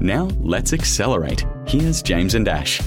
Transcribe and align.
Now, 0.00 0.28
let's 0.38 0.72
accelerate. 0.72 1.44
Here's 1.66 2.02
James 2.02 2.36
and 2.36 2.46
Ash. 2.46 2.80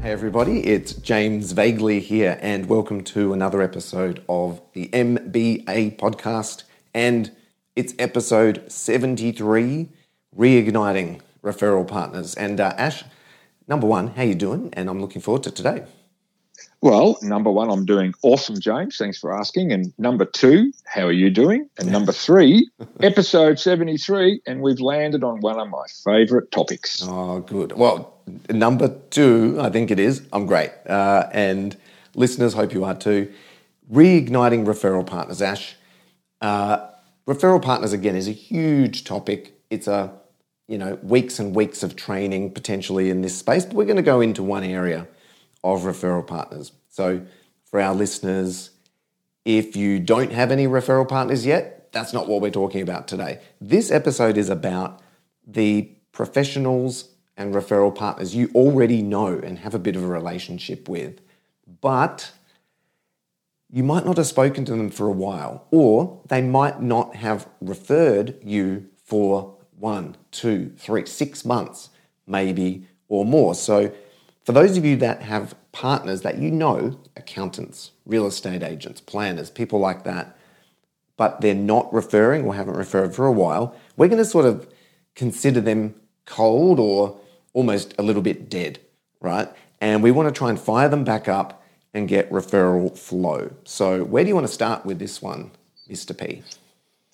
Hey 0.00 0.10
everybody, 0.10 0.66
it's 0.66 0.94
James 0.94 1.52
Vagley 1.52 2.00
here, 2.00 2.36
and 2.40 2.66
welcome 2.66 3.04
to 3.04 3.32
another 3.32 3.62
episode 3.62 4.24
of 4.28 4.60
the 4.72 4.88
MBA 4.88 5.96
podcast. 5.96 6.64
And 6.92 7.30
it's 7.76 7.94
episode 8.00 8.64
73 8.70 9.90
Reigniting 10.36 11.20
Referral 11.44 11.86
Partners. 11.86 12.34
And 12.34 12.58
uh, 12.58 12.74
Ash, 12.76 13.04
number 13.68 13.86
one, 13.86 14.08
how 14.08 14.24
you 14.24 14.34
doing? 14.34 14.70
And 14.72 14.90
I'm 14.90 15.00
looking 15.00 15.22
forward 15.22 15.44
to 15.44 15.52
today. 15.52 15.84
Well, 16.80 17.18
number 17.22 17.50
one, 17.50 17.70
I'm 17.70 17.84
doing 17.84 18.14
awesome, 18.22 18.60
James. 18.60 18.98
Thanks 18.98 19.18
for 19.18 19.36
asking. 19.36 19.72
And 19.72 19.92
number 19.98 20.24
two, 20.24 20.72
how 20.86 21.06
are 21.06 21.12
you 21.12 21.28
doing? 21.28 21.68
And 21.76 21.90
number 21.90 22.12
three, 22.12 22.70
episode 23.00 23.58
73, 23.58 24.42
and 24.46 24.60
we've 24.60 24.78
landed 24.78 25.24
on 25.24 25.40
one 25.40 25.58
of 25.58 25.68
my 25.68 25.84
favorite 26.04 26.52
topics. 26.52 27.02
Oh, 27.02 27.40
good. 27.40 27.72
Well, 27.72 28.14
number 28.48 28.96
two, 29.10 29.58
I 29.60 29.70
think 29.70 29.90
it 29.90 29.98
is. 29.98 30.22
I'm 30.32 30.46
great. 30.46 30.70
Uh, 30.86 31.28
and 31.32 31.76
listeners, 32.14 32.54
hope 32.54 32.72
you 32.72 32.84
are 32.84 32.94
too. 32.94 33.32
Reigniting 33.92 34.64
referral 34.64 35.04
partners, 35.04 35.42
Ash. 35.42 35.74
Uh, 36.40 36.86
referral 37.26 37.60
partners, 37.60 37.92
again, 37.92 38.14
is 38.14 38.28
a 38.28 38.32
huge 38.32 39.02
topic. 39.02 39.60
It's 39.68 39.88
a, 39.88 40.12
you 40.68 40.78
know, 40.78 40.94
weeks 41.02 41.40
and 41.40 41.56
weeks 41.56 41.82
of 41.82 41.96
training 41.96 42.52
potentially 42.52 43.10
in 43.10 43.22
this 43.22 43.36
space, 43.36 43.64
but 43.64 43.74
we're 43.74 43.84
going 43.84 43.96
to 43.96 44.02
go 44.02 44.20
into 44.20 44.44
one 44.44 44.62
area 44.62 45.08
of 45.64 45.82
referral 45.82 46.26
partners. 46.26 46.72
So, 46.88 47.22
for 47.64 47.80
our 47.80 47.94
listeners, 47.94 48.70
if 49.44 49.76
you 49.76 49.98
don't 49.98 50.32
have 50.32 50.50
any 50.50 50.66
referral 50.66 51.08
partners 51.08 51.44
yet, 51.44 51.92
that's 51.92 52.12
not 52.12 52.28
what 52.28 52.40
we're 52.40 52.50
talking 52.50 52.82
about 52.82 53.08
today. 53.08 53.40
This 53.60 53.90
episode 53.90 54.36
is 54.36 54.48
about 54.48 55.00
the 55.46 55.90
professionals 56.12 57.10
and 57.36 57.54
referral 57.54 57.94
partners 57.94 58.34
you 58.34 58.50
already 58.54 59.00
know 59.00 59.38
and 59.38 59.60
have 59.60 59.74
a 59.74 59.78
bit 59.78 59.96
of 59.96 60.02
a 60.02 60.06
relationship 60.06 60.88
with, 60.88 61.20
but 61.80 62.32
you 63.70 63.82
might 63.82 64.04
not 64.04 64.16
have 64.16 64.26
spoken 64.26 64.64
to 64.64 64.72
them 64.72 64.90
for 64.90 65.06
a 65.06 65.12
while, 65.12 65.66
or 65.70 66.20
they 66.28 66.42
might 66.42 66.80
not 66.80 67.16
have 67.16 67.48
referred 67.60 68.36
you 68.42 68.88
for 69.04 69.56
one, 69.78 70.16
two, 70.30 70.72
three, 70.76 71.06
six 71.06 71.44
months, 71.44 71.90
maybe, 72.26 72.86
or 73.08 73.24
more. 73.24 73.54
So, 73.54 73.92
for 74.48 74.52
those 74.52 74.78
of 74.78 74.84
you 74.86 74.96
that 74.96 75.20
have 75.20 75.54
partners 75.72 76.22
that 76.22 76.38
you 76.38 76.50
know, 76.50 76.98
accountants, 77.18 77.90
real 78.06 78.26
estate 78.26 78.62
agents, 78.62 78.98
planners, 78.98 79.50
people 79.50 79.78
like 79.78 80.04
that, 80.04 80.38
but 81.18 81.42
they're 81.42 81.54
not 81.54 81.92
referring 81.92 82.46
or 82.46 82.54
haven't 82.54 82.78
referred 82.78 83.14
for 83.14 83.26
a 83.26 83.30
while, 83.30 83.76
we're 83.98 84.08
going 84.08 84.16
to 84.16 84.24
sort 84.24 84.46
of 84.46 84.66
consider 85.14 85.60
them 85.60 85.94
cold 86.24 86.80
or 86.80 87.20
almost 87.52 87.94
a 87.98 88.02
little 88.02 88.22
bit 88.22 88.48
dead, 88.48 88.78
right? 89.20 89.50
And 89.82 90.02
we 90.02 90.10
want 90.12 90.34
to 90.34 90.38
try 90.38 90.48
and 90.48 90.58
fire 90.58 90.88
them 90.88 91.04
back 91.04 91.28
up 91.28 91.62
and 91.92 92.08
get 92.08 92.30
referral 92.30 92.96
flow. 92.96 93.52
So, 93.64 94.02
where 94.02 94.24
do 94.24 94.28
you 94.28 94.34
want 94.34 94.46
to 94.46 94.52
start 94.54 94.86
with 94.86 94.98
this 94.98 95.20
one, 95.20 95.50
Mr. 95.90 96.16
P? 96.16 96.42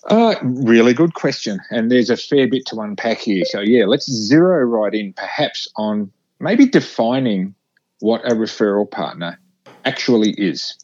Uh, 0.09 0.35
really 0.41 0.93
good 0.93 1.15
question. 1.15 1.59
And 1.69 1.91
there's 1.91 2.09
a 2.09 2.15
fair 2.15 2.47
bit 2.47 2.65
to 2.67 2.79
unpack 2.79 3.17
here. 3.17 3.43
So, 3.43 3.59
yeah, 3.59 3.83
let's 3.87 4.09
zero 4.09 4.63
right 4.63 4.93
in 4.93 5.11
perhaps 5.11 5.67
on 5.75 6.13
maybe 6.45 6.67
defining 6.67 7.55
what 8.01 8.21
a 8.23 8.35
referral 8.35 8.89
partner 8.89 9.39
actually 9.83 10.31
is. 10.37 10.77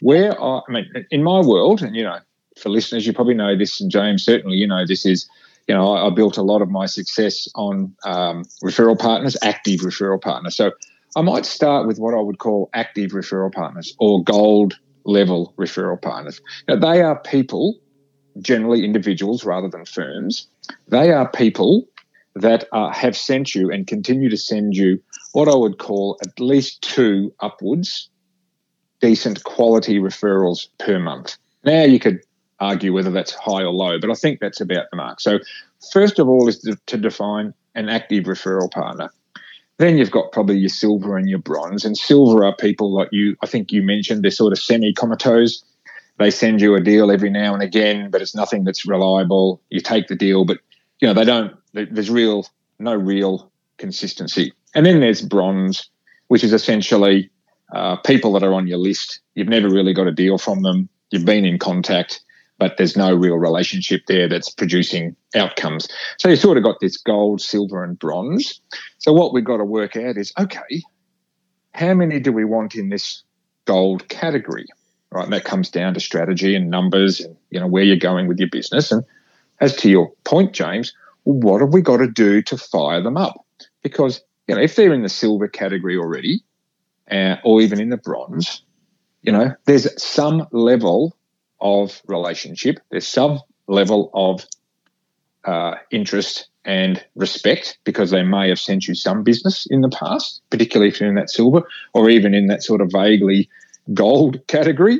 Where 0.00 0.32
I, 0.42 0.60
I 0.66 0.72
mean, 0.72 0.86
in 1.10 1.22
my 1.22 1.40
world, 1.40 1.82
and 1.82 1.94
you 1.94 2.02
know, 2.02 2.18
for 2.58 2.70
listeners, 2.70 3.06
you 3.06 3.12
probably 3.12 3.34
know 3.34 3.56
this, 3.56 3.80
and 3.80 3.90
James 3.90 4.24
certainly, 4.24 4.56
you 4.56 4.66
know, 4.66 4.84
this 4.86 5.04
is, 5.04 5.28
you 5.68 5.74
know, 5.74 5.92
I, 5.92 6.06
I 6.06 6.10
built 6.10 6.38
a 6.38 6.42
lot 6.42 6.62
of 6.62 6.70
my 6.70 6.86
success 6.86 7.46
on 7.54 7.94
um, 8.04 8.44
referral 8.64 8.98
partners, 8.98 9.36
active 9.42 9.80
referral 9.80 10.20
partners. 10.20 10.56
So 10.56 10.72
I 11.14 11.20
might 11.20 11.44
start 11.44 11.86
with 11.86 11.98
what 11.98 12.14
I 12.14 12.20
would 12.20 12.38
call 12.38 12.70
active 12.72 13.10
referral 13.10 13.52
partners 13.52 13.94
or 13.98 14.24
gold 14.24 14.78
level 15.04 15.52
referral 15.58 16.00
partners. 16.00 16.40
Now, 16.68 16.76
they 16.76 17.02
are 17.02 17.20
people, 17.20 17.78
generally 18.40 18.82
individuals 18.82 19.44
rather 19.44 19.68
than 19.68 19.84
firms. 19.84 20.46
They 20.88 21.12
are 21.12 21.28
people 21.30 21.86
that 22.34 22.66
uh, 22.72 22.90
have 22.92 23.16
sent 23.16 23.54
you 23.54 23.70
and 23.70 23.86
continue 23.86 24.30
to 24.30 24.36
send 24.36 24.74
you 24.74 25.02
what 25.32 25.48
I 25.48 25.54
would 25.54 25.78
call 25.78 26.18
at 26.22 26.40
least 26.40 26.82
two 26.82 27.34
upwards 27.40 28.08
decent 29.02 29.42
quality 29.44 29.98
referrals 29.98 30.68
per 30.78 30.98
month. 30.98 31.36
Now 31.64 31.82
you 31.82 31.98
could 31.98 32.20
argue 32.60 32.94
whether 32.94 33.10
that's 33.10 33.32
high 33.34 33.62
or 33.62 33.72
low, 33.72 33.98
but 33.98 34.10
I 34.10 34.14
think 34.14 34.40
that's 34.40 34.60
about 34.60 34.86
the 34.90 34.96
mark. 34.96 35.20
So, 35.20 35.40
first 35.92 36.18
of 36.18 36.28
all, 36.28 36.48
is 36.48 36.60
to, 36.60 36.78
to 36.86 36.96
define 36.96 37.52
an 37.74 37.88
active 37.88 38.24
referral 38.24 38.70
partner. 38.70 39.10
Then 39.78 39.98
you've 39.98 40.12
got 40.12 40.30
probably 40.30 40.58
your 40.58 40.68
silver 40.68 41.16
and 41.16 41.28
your 41.28 41.40
bronze. 41.40 41.84
And 41.84 41.96
silver 41.98 42.44
are 42.44 42.54
people 42.54 42.92
like 42.92 43.08
you, 43.10 43.36
I 43.42 43.46
think 43.46 43.72
you 43.72 43.82
mentioned, 43.82 44.22
they're 44.22 44.30
sort 44.30 44.52
of 44.52 44.60
semi 44.60 44.92
comatose. 44.92 45.64
They 46.18 46.30
send 46.30 46.60
you 46.60 46.76
a 46.76 46.80
deal 46.80 47.10
every 47.10 47.30
now 47.30 47.54
and 47.54 47.62
again, 47.62 48.10
but 48.10 48.22
it's 48.22 48.34
nothing 48.34 48.62
that's 48.62 48.86
reliable. 48.86 49.60
You 49.70 49.80
take 49.80 50.06
the 50.06 50.14
deal, 50.14 50.44
but 50.44 50.58
you 51.02 51.08
know 51.08 51.14
they 51.14 51.24
don't 51.24 51.54
there's 51.74 52.10
real 52.10 52.46
no 52.78 52.94
real 52.94 53.52
consistency. 53.76 54.52
And 54.74 54.86
then 54.86 55.00
there's 55.00 55.20
bronze, 55.20 55.90
which 56.28 56.44
is 56.44 56.52
essentially 56.52 57.30
uh, 57.74 57.96
people 57.96 58.32
that 58.32 58.42
are 58.42 58.54
on 58.54 58.66
your 58.66 58.78
list. 58.78 59.20
You've 59.34 59.48
never 59.48 59.68
really 59.68 59.92
got 59.92 60.06
a 60.06 60.12
deal 60.12 60.38
from 60.38 60.62
them. 60.62 60.88
You've 61.10 61.26
been 61.26 61.44
in 61.44 61.58
contact, 61.58 62.20
but 62.58 62.76
there's 62.76 62.96
no 62.96 63.14
real 63.14 63.36
relationship 63.36 64.02
there 64.06 64.28
that's 64.28 64.50
producing 64.50 65.16
outcomes. 65.34 65.88
So 66.18 66.28
you 66.28 66.36
sort 66.36 66.56
of 66.56 66.64
got 66.64 66.80
this 66.80 66.96
gold, 66.96 67.40
silver, 67.40 67.84
and 67.84 67.98
bronze. 67.98 68.60
So 68.98 69.12
what 69.12 69.34
we've 69.34 69.44
got 69.44 69.58
to 69.58 69.64
work 69.64 69.96
out 69.96 70.16
is 70.16 70.32
okay, 70.38 70.82
how 71.74 71.94
many 71.94 72.20
do 72.20 72.32
we 72.32 72.44
want 72.44 72.74
in 72.74 72.88
this 72.88 73.24
gold 73.64 74.08
category? 74.08 74.66
Right, 75.10 75.24
and 75.24 75.32
that 75.32 75.44
comes 75.44 75.68
down 75.68 75.92
to 75.94 76.00
strategy 76.00 76.54
and 76.54 76.70
numbers, 76.70 77.20
and 77.20 77.36
you 77.50 77.60
know 77.60 77.66
where 77.66 77.82
you're 77.82 77.96
going 77.96 78.28
with 78.28 78.38
your 78.38 78.48
business. 78.48 78.90
And 78.92 79.04
as 79.62 79.76
to 79.76 79.88
your 79.88 80.12
point, 80.24 80.52
James, 80.52 80.92
what 81.22 81.60
have 81.60 81.72
we 81.72 81.80
got 81.80 81.98
to 81.98 82.08
do 82.08 82.42
to 82.42 82.58
fire 82.58 83.00
them 83.00 83.16
up? 83.16 83.46
Because 83.82 84.20
you 84.48 84.56
know, 84.56 84.60
if 84.60 84.74
they're 84.74 84.92
in 84.92 85.02
the 85.02 85.08
silver 85.08 85.48
category 85.48 85.96
already, 85.96 86.42
uh, 87.10 87.36
or 87.44 87.60
even 87.60 87.80
in 87.80 87.88
the 87.88 87.96
bronze, 87.96 88.62
you 89.22 89.30
know, 89.30 89.54
there's 89.64 90.02
some 90.02 90.46
level 90.50 91.16
of 91.60 92.02
relationship. 92.08 92.80
There's 92.90 93.06
some 93.06 93.38
level 93.68 94.10
of 94.14 94.44
uh, 95.44 95.76
interest 95.92 96.48
and 96.64 97.04
respect 97.14 97.78
because 97.84 98.10
they 98.10 98.24
may 98.24 98.48
have 98.48 98.58
sent 98.58 98.88
you 98.88 98.96
some 98.96 99.22
business 99.22 99.66
in 99.70 99.80
the 99.80 99.88
past, 99.90 100.42
particularly 100.50 100.88
if 100.88 101.00
you're 101.00 101.08
in 101.08 101.14
that 101.14 101.30
silver 101.30 101.62
or 101.94 102.10
even 102.10 102.34
in 102.34 102.46
that 102.48 102.64
sort 102.64 102.80
of 102.80 102.90
vaguely 102.92 103.48
gold 103.94 104.44
category. 104.48 104.98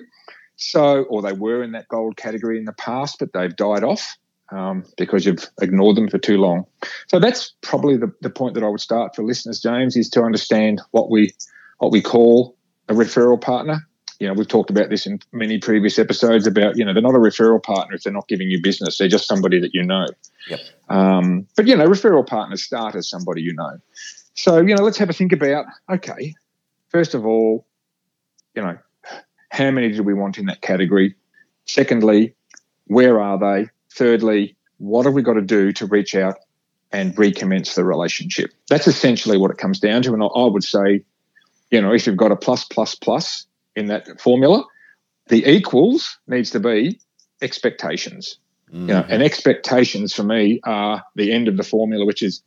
So, 0.54 1.02
or 1.04 1.20
they 1.22 1.32
were 1.32 1.64
in 1.64 1.72
that 1.72 1.88
gold 1.88 2.16
category 2.16 2.58
in 2.58 2.64
the 2.64 2.72
past, 2.72 3.16
but 3.18 3.32
they've 3.32 3.54
died 3.56 3.82
off 3.82 4.16
um, 4.52 4.84
because 4.96 5.26
you've 5.26 5.48
ignored 5.60 5.96
them 5.96 6.08
for 6.08 6.18
too 6.18 6.36
long. 6.38 6.66
So 7.08 7.18
that's 7.18 7.54
probably 7.62 7.96
the, 7.96 8.12
the 8.20 8.30
point 8.30 8.54
that 8.54 8.62
I 8.62 8.68
would 8.68 8.80
start 8.80 9.16
for 9.16 9.24
listeners, 9.24 9.60
James, 9.60 9.96
is 9.96 10.08
to 10.10 10.22
understand 10.22 10.80
what 10.90 11.10
we 11.10 11.32
what 11.78 11.90
we 11.90 12.00
call 12.00 12.56
a 12.88 12.94
referral 12.94 13.40
partner. 13.40 13.80
You 14.20 14.28
know, 14.28 14.34
we've 14.34 14.46
talked 14.46 14.70
about 14.70 14.88
this 14.88 15.04
in 15.04 15.18
many 15.32 15.58
previous 15.58 15.98
episodes 15.98 16.46
about, 16.46 16.76
you 16.76 16.84
know, 16.84 16.92
they're 16.92 17.02
not 17.02 17.16
a 17.16 17.18
referral 17.18 17.60
partner 17.60 17.96
if 17.96 18.04
they're 18.04 18.12
not 18.12 18.28
giving 18.28 18.48
you 18.48 18.62
business. 18.62 18.98
They're 18.98 19.08
just 19.08 19.26
somebody 19.26 19.58
that 19.58 19.74
you 19.74 19.82
know. 19.82 20.06
Yep. 20.48 20.60
Um, 20.88 21.48
but, 21.56 21.66
you 21.66 21.76
know, 21.76 21.88
referral 21.88 22.24
partners 22.24 22.62
start 22.62 22.94
as 22.94 23.10
somebody 23.10 23.42
you 23.42 23.52
know. 23.52 23.78
So, 24.34 24.58
you 24.60 24.76
know, 24.76 24.84
let's 24.84 24.98
have 24.98 25.10
a 25.10 25.12
think 25.12 25.32
about, 25.32 25.64
okay, 25.90 26.34
first 26.88 27.14
of 27.14 27.26
all, 27.26 27.66
you 28.54 28.62
know, 28.62 28.78
how 29.50 29.72
many 29.72 29.90
do 29.90 30.04
we 30.04 30.14
want 30.14 30.38
in 30.38 30.46
that 30.46 30.60
category? 30.60 31.16
Secondly, 31.66 32.34
where 32.86 33.20
are 33.20 33.38
they? 33.40 33.70
Thirdly, 33.96 34.56
what 34.78 35.04
have 35.06 35.14
we 35.14 35.22
got 35.22 35.34
to 35.34 35.42
do 35.42 35.72
to 35.72 35.86
reach 35.86 36.14
out 36.14 36.36
and 36.90 37.16
recommence 37.18 37.74
the 37.74 37.84
relationship? 37.84 38.50
That's 38.68 38.86
essentially 38.86 39.38
what 39.38 39.50
it 39.50 39.58
comes 39.58 39.80
down 39.80 40.02
to. 40.02 40.14
And 40.14 40.22
I 40.22 40.44
would 40.44 40.64
say, 40.64 41.04
you 41.70 41.80
know, 41.80 41.92
if 41.92 42.06
you've 42.06 42.16
got 42.16 42.32
a 42.32 42.36
plus, 42.36 42.64
plus, 42.64 42.94
plus 42.94 43.46
in 43.76 43.86
that 43.86 44.20
formula, 44.20 44.64
the 45.28 45.48
equals 45.48 46.18
needs 46.26 46.50
to 46.50 46.60
be 46.60 47.00
expectations. 47.40 48.38
Mm-hmm. 48.68 48.88
You 48.88 48.94
know, 48.94 49.06
and 49.08 49.22
expectations 49.22 50.14
for 50.14 50.22
me 50.22 50.60
are 50.64 51.02
the 51.14 51.32
end 51.32 51.48
of 51.48 51.56
the 51.56 51.62
formula, 51.62 52.04
which 52.04 52.22
is 52.22 52.42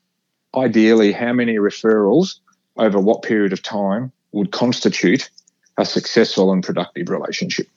ideally 0.55 1.11
how 1.11 1.33
many 1.33 1.55
referrals 1.55 2.39
over 2.77 2.99
what 2.99 3.21
period 3.21 3.53
of 3.53 3.61
time 3.61 4.11
would 4.31 4.51
constitute 4.51 5.29
a 5.77 5.85
successful 5.85 6.51
and 6.51 6.63
productive 6.63 7.09
relationship. 7.09 7.67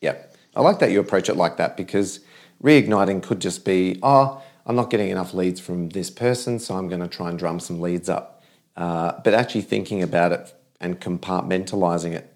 Yeah. 0.00 0.16
I 0.56 0.62
like 0.62 0.80
that 0.80 0.90
you 0.90 1.00
approach 1.00 1.28
it 1.28 1.36
like 1.36 1.58
that 1.58 1.76
because 1.76 2.20
reigniting 2.62 3.22
could 3.22 3.40
just 3.40 3.64
be, 3.64 3.98
oh, 4.02 4.42
I'm 4.66 4.76
not 4.76 4.90
getting 4.90 5.08
enough 5.08 5.34
leads 5.34 5.60
from 5.60 5.90
this 5.90 6.10
person, 6.10 6.58
so 6.58 6.76
I'm 6.76 6.88
going 6.88 7.00
to 7.00 7.08
try 7.08 7.28
and 7.30 7.38
drum 7.38 7.60
some 7.60 7.80
leads 7.80 8.08
up. 8.08 8.42
Uh, 8.76 9.12
but 9.24 9.34
actually 9.34 9.62
thinking 9.62 10.02
about 10.02 10.32
it 10.32 10.54
and 10.80 11.00
compartmentalizing 11.00 12.12
it 12.12 12.32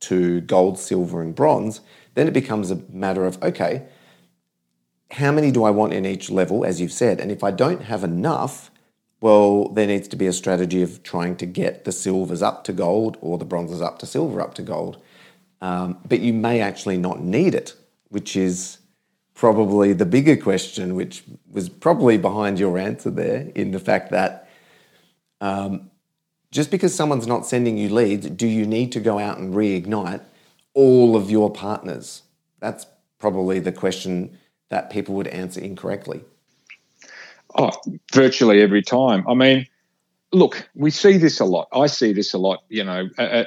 to 0.00 0.40
gold, 0.42 0.78
silver, 0.78 1.20
and 1.22 1.34
bronze, 1.34 1.80
then 2.14 2.28
it 2.28 2.34
becomes 2.34 2.70
a 2.70 2.76
matter 2.90 3.26
of, 3.26 3.42
okay, 3.42 3.86
how 5.10 5.32
many 5.32 5.50
do 5.50 5.64
I 5.64 5.70
want 5.70 5.92
in 5.92 6.06
each 6.06 6.30
level, 6.30 6.64
as 6.64 6.80
you've 6.80 6.92
said? 6.92 7.20
And 7.20 7.30
if 7.30 7.42
I 7.42 7.50
don't 7.50 7.82
have 7.82 8.04
enough, 8.04 8.70
well, 9.20 9.68
there 9.68 9.86
needs 9.86 10.08
to 10.08 10.16
be 10.16 10.26
a 10.26 10.32
strategy 10.32 10.82
of 10.82 11.02
trying 11.02 11.36
to 11.36 11.46
get 11.46 11.84
the 11.84 11.92
silvers 11.92 12.42
up 12.42 12.64
to 12.64 12.72
gold 12.72 13.16
or 13.20 13.38
the 13.38 13.44
bronzes 13.44 13.80
up 13.80 13.98
to 14.00 14.06
silver 14.06 14.40
up 14.40 14.54
to 14.54 14.62
gold. 14.62 15.00
Um, 15.60 15.98
but 16.06 16.20
you 16.20 16.32
may 16.32 16.60
actually 16.60 16.98
not 16.98 17.22
need 17.22 17.54
it, 17.54 17.74
which 18.08 18.36
is 18.36 18.78
probably 19.34 19.92
the 19.92 20.06
bigger 20.06 20.36
question, 20.36 20.94
which 20.94 21.24
was 21.50 21.68
probably 21.68 22.16
behind 22.16 22.58
your 22.58 22.78
answer 22.78 23.10
there, 23.10 23.50
in 23.54 23.72
the 23.72 23.80
fact 23.80 24.10
that 24.10 24.48
um, 25.40 25.90
just 26.50 26.70
because 26.70 26.94
someone's 26.94 27.26
not 27.26 27.44
sending 27.44 27.76
you 27.76 27.88
leads, 27.88 28.30
do 28.30 28.46
you 28.46 28.64
need 28.64 28.92
to 28.92 29.00
go 29.00 29.18
out 29.18 29.38
and 29.38 29.54
reignite 29.54 30.22
all 30.72 31.16
of 31.16 31.30
your 31.30 31.50
partners? 31.50 32.22
That's 32.60 32.86
probably 33.18 33.58
the 33.58 33.72
question 33.72 34.38
that 34.68 34.90
people 34.90 35.14
would 35.16 35.26
answer 35.28 35.60
incorrectly. 35.60 36.22
Oh, 37.56 37.72
virtually 38.12 38.62
every 38.62 38.82
time. 38.82 39.26
I 39.28 39.34
mean, 39.34 39.66
look, 40.32 40.68
we 40.74 40.90
see 40.90 41.16
this 41.16 41.40
a 41.40 41.44
lot. 41.44 41.68
I 41.72 41.86
see 41.86 42.12
this 42.12 42.34
a 42.34 42.38
lot. 42.38 42.64
You 42.68 42.84
know, 42.84 43.08
uh, 43.18 43.22
uh, 43.22 43.44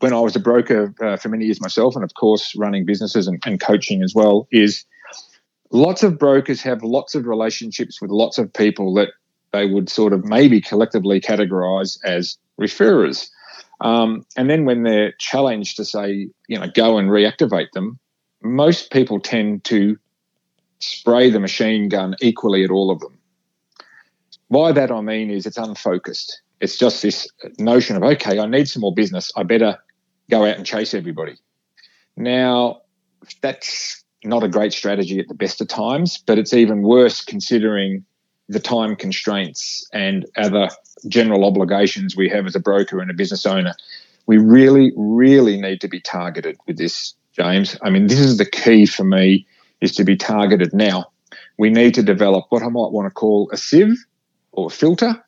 when 0.00 0.12
I 0.12 0.20
was 0.20 0.36
a 0.36 0.40
broker 0.40 0.94
uh, 1.00 1.16
for 1.16 1.28
many 1.28 1.44
years 1.46 1.60
myself, 1.60 1.94
and 1.94 2.04
of 2.04 2.14
course 2.14 2.54
running 2.56 2.84
businesses 2.84 3.26
and, 3.26 3.42
and 3.44 3.60
coaching 3.60 4.02
as 4.02 4.14
well, 4.14 4.48
is 4.50 4.84
lots 5.70 6.02
of 6.02 6.18
brokers 6.18 6.60
have 6.62 6.82
lots 6.82 7.14
of 7.14 7.26
relationships 7.26 8.00
with 8.00 8.10
lots 8.10 8.38
of 8.38 8.52
people 8.52 8.94
that 8.94 9.08
they 9.52 9.66
would 9.66 9.88
sort 9.88 10.12
of 10.12 10.24
maybe 10.24 10.60
collectively 10.60 11.20
categorize 11.20 11.98
as 12.04 12.38
referrers. 12.60 13.28
Um, 13.80 14.26
and 14.36 14.50
then 14.50 14.64
when 14.64 14.82
they're 14.82 15.12
challenged 15.18 15.76
to 15.76 15.84
say, 15.84 16.28
you 16.48 16.58
know, 16.58 16.68
go 16.74 16.98
and 16.98 17.08
reactivate 17.08 17.70
them, 17.72 17.98
most 18.42 18.90
people 18.90 19.20
tend 19.20 19.64
to 19.64 19.98
spray 20.80 21.30
the 21.30 21.40
machine 21.40 21.88
gun 21.88 22.14
equally 22.20 22.64
at 22.64 22.70
all 22.70 22.90
of 22.90 23.00
them. 23.00 23.18
By 24.50 24.72
that 24.72 24.90
I 24.90 25.00
mean 25.00 25.30
is 25.30 25.46
it's 25.46 25.58
unfocused. 25.58 26.40
It's 26.60 26.76
just 26.76 27.02
this 27.02 27.28
notion 27.58 27.96
of, 27.96 28.02
okay, 28.02 28.38
I 28.38 28.46
need 28.46 28.68
some 28.68 28.80
more 28.80 28.94
business. 28.94 29.30
I 29.36 29.44
better 29.44 29.78
go 30.28 30.44
out 30.44 30.56
and 30.56 30.66
chase 30.66 30.92
everybody. 30.92 31.36
Now, 32.16 32.82
that's 33.40 34.04
not 34.24 34.42
a 34.42 34.48
great 34.48 34.72
strategy 34.72 35.18
at 35.18 35.28
the 35.28 35.34
best 35.34 35.60
of 35.60 35.68
times, 35.68 36.18
but 36.26 36.38
it's 36.38 36.52
even 36.52 36.82
worse 36.82 37.24
considering 37.24 38.04
the 38.48 38.60
time 38.60 38.96
constraints 38.96 39.88
and 39.92 40.26
other 40.36 40.68
general 41.08 41.44
obligations 41.44 42.16
we 42.16 42.28
have 42.28 42.46
as 42.46 42.54
a 42.54 42.60
broker 42.60 43.00
and 43.00 43.10
a 43.10 43.14
business 43.14 43.46
owner. 43.46 43.74
We 44.26 44.38
really, 44.38 44.92
really 44.96 45.60
need 45.60 45.80
to 45.80 45.88
be 45.88 46.00
targeted 46.00 46.56
with 46.66 46.76
this, 46.76 47.14
James. 47.32 47.76
I 47.82 47.90
mean, 47.90 48.08
this 48.08 48.18
is 48.18 48.38
the 48.38 48.44
key 48.44 48.86
for 48.86 49.04
me 49.04 49.46
is 49.80 49.94
to 49.94 50.04
be 50.04 50.16
targeted 50.16 50.74
now. 50.74 51.10
We 51.58 51.70
need 51.70 51.94
to 51.94 52.02
develop 52.02 52.46
what 52.50 52.62
I 52.62 52.68
might 52.68 52.92
want 52.92 53.06
to 53.06 53.10
call 53.10 53.48
a 53.52 53.56
sieve 53.56 54.04
or 54.52 54.66
a 54.66 54.70
filter 54.70 55.24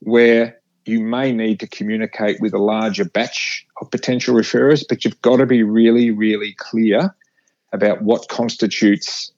where 0.00 0.58
you 0.84 1.00
may 1.00 1.32
need 1.32 1.60
to 1.60 1.66
communicate 1.66 2.40
with 2.40 2.52
a 2.52 2.58
larger 2.58 3.04
batch 3.04 3.66
of 3.80 3.90
potential 3.90 4.34
referrers, 4.34 4.84
but 4.88 5.04
you've 5.04 5.20
got 5.22 5.38
to 5.38 5.46
be 5.46 5.62
really, 5.62 6.10
really 6.10 6.54
clear 6.58 7.14
about 7.76 8.02
what 8.02 8.28
constitutes 8.28 9.30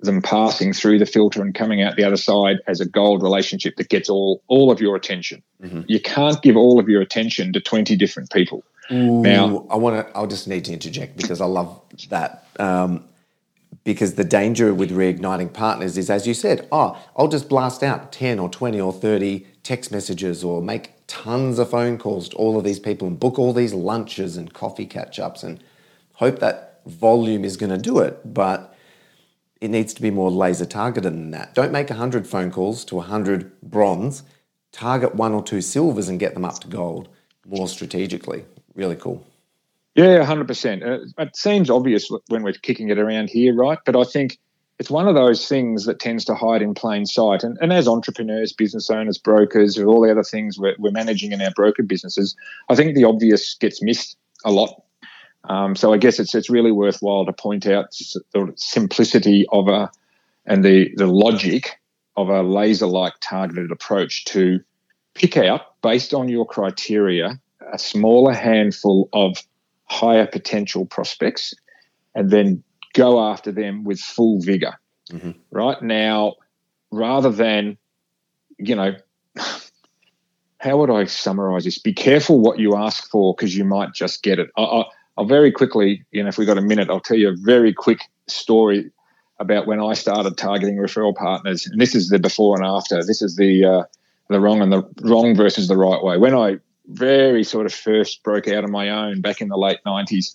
them 0.00 0.22
passing 0.22 0.72
through 0.72 0.98
the 0.98 1.06
filter 1.06 1.42
and 1.42 1.54
coming 1.54 1.82
out 1.82 1.96
the 1.96 2.04
other 2.04 2.16
side 2.16 2.58
as 2.66 2.80
a 2.80 2.88
gold 2.88 3.22
relationship 3.22 3.76
that 3.76 3.90
gets 3.90 4.08
all 4.08 4.42
all 4.48 4.70
of 4.70 4.80
your 4.80 4.96
attention. 4.96 5.42
Mm-hmm. 5.62 5.82
You 5.88 6.00
can't 6.00 6.40
give 6.40 6.56
all 6.56 6.80
of 6.80 6.88
your 6.88 7.02
attention 7.02 7.52
to 7.52 7.60
20 7.60 7.96
different 7.96 8.30
people. 8.32 8.64
Ooh, 8.90 9.22
now, 9.22 9.66
I 9.70 9.76
want 9.76 10.06
to. 10.06 10.16
I'll 10.16 10.26
just 10.26 10.48
need 10.48 10.64
to 10.64 10.72
interject 10.72 11.16
because 11.16 11.40
I 11.40 11.46
love 11.46 11.80
that. 12.08 12.46
Um, 12.58 13.04
because 13.84 14.14
the 14.14 14.24
danger 14.24 14.74
with 14.74 14.90
reigniting 14.90 15.52
partners 15.52 15.96
is, 15.96 16.10
as 16.10 16.26
you 16.26 16.34
said, 16.34 16.66
oh, 16.72 17.00
I'll 17.16 17.28
just 17.28 17.48
blast 17.48 17.82
out 17.82 18.12
10 18.12 18.38
or 18.38 18.48
20 18.48 18.80
or 18.80 18.92
30 18.92 19.46
text 19.62 19.92
messages 19.92 20.42
or 20.42 20.60
make 20.60 20.92
tons 21.06 21.58
of 21.58 21.70
phone 21.70 21.98
calls 21.98 22.28
to 22.30 22.36
all 22.36 22.58
of 22.58 22.64
these 22.64 22.78
people 22.78 23.06
and 23.06 23.18
book 23.18 23.38
all 23.38 23.52
these 23.52 23.72
lunches 23.72 24.36
and 24.36 24.52
coffee 24.52 24.86
catch 24.86 25.18
ups 25.18 25.42
and 25.42 25.62
hope 26.14 26.40
that 26.40 26.69
volume 26.90 27.44
is 27.44 27.56
going 27.56 27.70
to 27.70 27.78
do 27.78 27.98
it. 28.00 28.20
But 28.34 28.74
it 29.60 29.68
needs 29.68 29.92
to 29.94 30.02
be 30.02 30.10
more 30.10 30.30
laser 30.30 30.66
targeted 30.66 31.12
than 31.12 31.30
that. 31.32 31.54
Don't 31.54 31.72
make 31.72 31.90
100 31.90 32.26
phone 32.26 32.50
calls 32.50 32.84
to 32.86 32.96
100 32.96 33.60
bronze. 33.60 34.22
Target 34.72 35.14
one 35.14 35.32
or 35.32 35.42
two 35.42 35.60
silvers 35.60 36.08
and 36.08 36.20
get 36.20 36.34
them 36.34 36.44
up 36.44 36.60
to 36.60 36.68
gold 36.68 37.08
more 37.46 37.68
strategically. 37.68 38.44
Really 38.74 38.96
cool. 38.96 39.26
Yeah, 39.94 40.24
100%. 40.24 40.82
Uh, 40.82 41.22
it 41.22 41.36
seems 41.36 41.68
obvious 41.68 42.10
when 42.28 42.42
we're 42.42 42.52
kicking 42.52 42.90
it 42.90 42.98
around 42.98 43.28
here, 43.28 43.54
right? 43.54 43.78
But 43.84 43.96
I 43.96 44.04
think 44.04 44.38
it's 44.78 44.90
one 44.90 45.08
of 45.08 45.14
those 45.14 45.46
things 45.46 45.84
that 45.84 45.98
tends 45.98 46.24
to 46.26 46.34
hide 46.34 46.62
in 46.62 46.74
plain 46.74 47.04
sight. 47.04 47.42
And, 47.42 47.58
and 47.60 47.72
as 47.72 47.88
entrepreneurs, 47.88 48.52
business 48.52 48.88
owners, 48.88 49.18
brokers, 49.18 49.76
with 49.76 49.86
all 49.86 50.00
the 50.00 50.10
other 50.10 50.22
things 50.22 50.58
we're, 50.58 50.76
we're 50.78 50.92
managing 50.92 51.32
in 51.32 51.42
our 51.42 51.50
broker 51.50 51.82
businesses, 51.82 52.36
I 52.68 52.76
think 52.76 52.94
the 52.94 53.04
obvious 53.04 53.54
gets 53.54 53.82
missed 53.82 54.16
a 54.44 54.52
lot 54.52 54.82
um, 55.44 55.74
so 55.74 55.92
I 55.92 55.98
guess 55.98 56.18
it's 56.18 56.34
it's 56.34 56.50
really 56.50 56.72
worthwhile 56.72 57.24
to 57.26 57.32
point 57.32 57.66
out 57.66 57.86
the 58.32 58.52
simplicity 58.56 59.46
of 59.50 59.68
a 59.68 59.90
and 60.46 60.64
the 60.64 60.90
the 60.96 61.06
logic 61.06 61.80
of 62.16 62.28
a 62.28 62.42
laser 62.42 62.86
like 62.86 63.14
targeted 63.20 63.70
approach 63.70 64.24
to 64.26 64.60
pick 65.14 65.36
out 65.36 65.80
based 65.82 66.12
on 66.12 66.28
your 66.28 66.46
criteria 66.46 67.40
a 67.72 67.78
smaller 67.78 68.32
handful 68.32 69.08
of 69.12 69.36
higher 69.84 70.26
potential 70.26 70.86
prospects 70.86 71.54
and 72.14 72.30
then 72.30 72.62
go 72.92 73.20
after 73.20 73.52
them 73.52 73.84
with 73.84 74.00
full 74.00 74.40
vigor. 74.40 74.78
Mm-hmm. 75.10 75.32
Right 75.50 75.80
now, 75.82 76.34
rather 76.90 77.30
than 77.30 77.78
you 78.58 78.74
know. 78.74 78.94
How 80.58 80.76
would 80.76 80.90
I 80.90 81.04
summarize 81.04 81.64
this? 81.64 81.78
Be 81.78 81.94
careful 81.94 82.38
what 82.38 82.58
you 82.58 82.76
ask 82.76 83.08
for 83.08 83.34
because 83.34 83.56
you 83.56 83.64
might 83.64 83.94
just 83.94 84.22
get 84.22 84.38
it. 84.38 84.50
I, 84.58 84.62
I, 84.62 84.84
I'll 85.20 85.26
very 85.26 85.52
quickly, 85.52 86.02
you 86.12 86.22
know, 86.22 86.30
if 86.30 86.38
we've 86.38 86.46
got 86.46 86.56
a 86.56 86.62
minute, 86.62 86.88
I'll 86.88 86.98
tell 86.98 87.18
you 87.18 87.28
a 87.28 87.36
very 87.36 87.74
quick 87.74 88.00
story 88.26 88.90
about 89.38 89.66
when 89.66 89.78
I 89.78 89.92
started 89.92 90.38
targeting 90.38 90.78
referral 90.78 91.14
partners. 91.14 91.66
And 91.66 91.78
this 91.78 91.94
is 91.94 92.08
the 92.08 92.18
before 92.18 92.56
and 92.56 92.64
after. 92.64 93.04
This 93.04 93.20
is 93.20 93.36
the 93.36 93.66
uh, 93.66 93.82
the 94.30 94.40
wrong 94.40 94.62
and 94.62 94.72
the 94.72 94.82
wrong 95.02 95.36
versus 95.36 95.68
the 95.68 95.76
right 95.76 96.02
way. 96.02 96.16
When 96.16 96.34
I 96.34 96.56
very 96.86 97.44
sort 97.44 97.66
of 97.66 97.74
first 97.74 98.22
broke 98.22 98.48
out 98.48 98.64
on 98.64 98.70
my 98.70 98.88
own 98.88 99.20
back 99.20 99.42
in 99.42 99.48
the 99.48 99.58
late 99.58 99.80
90s, 99.86 100.34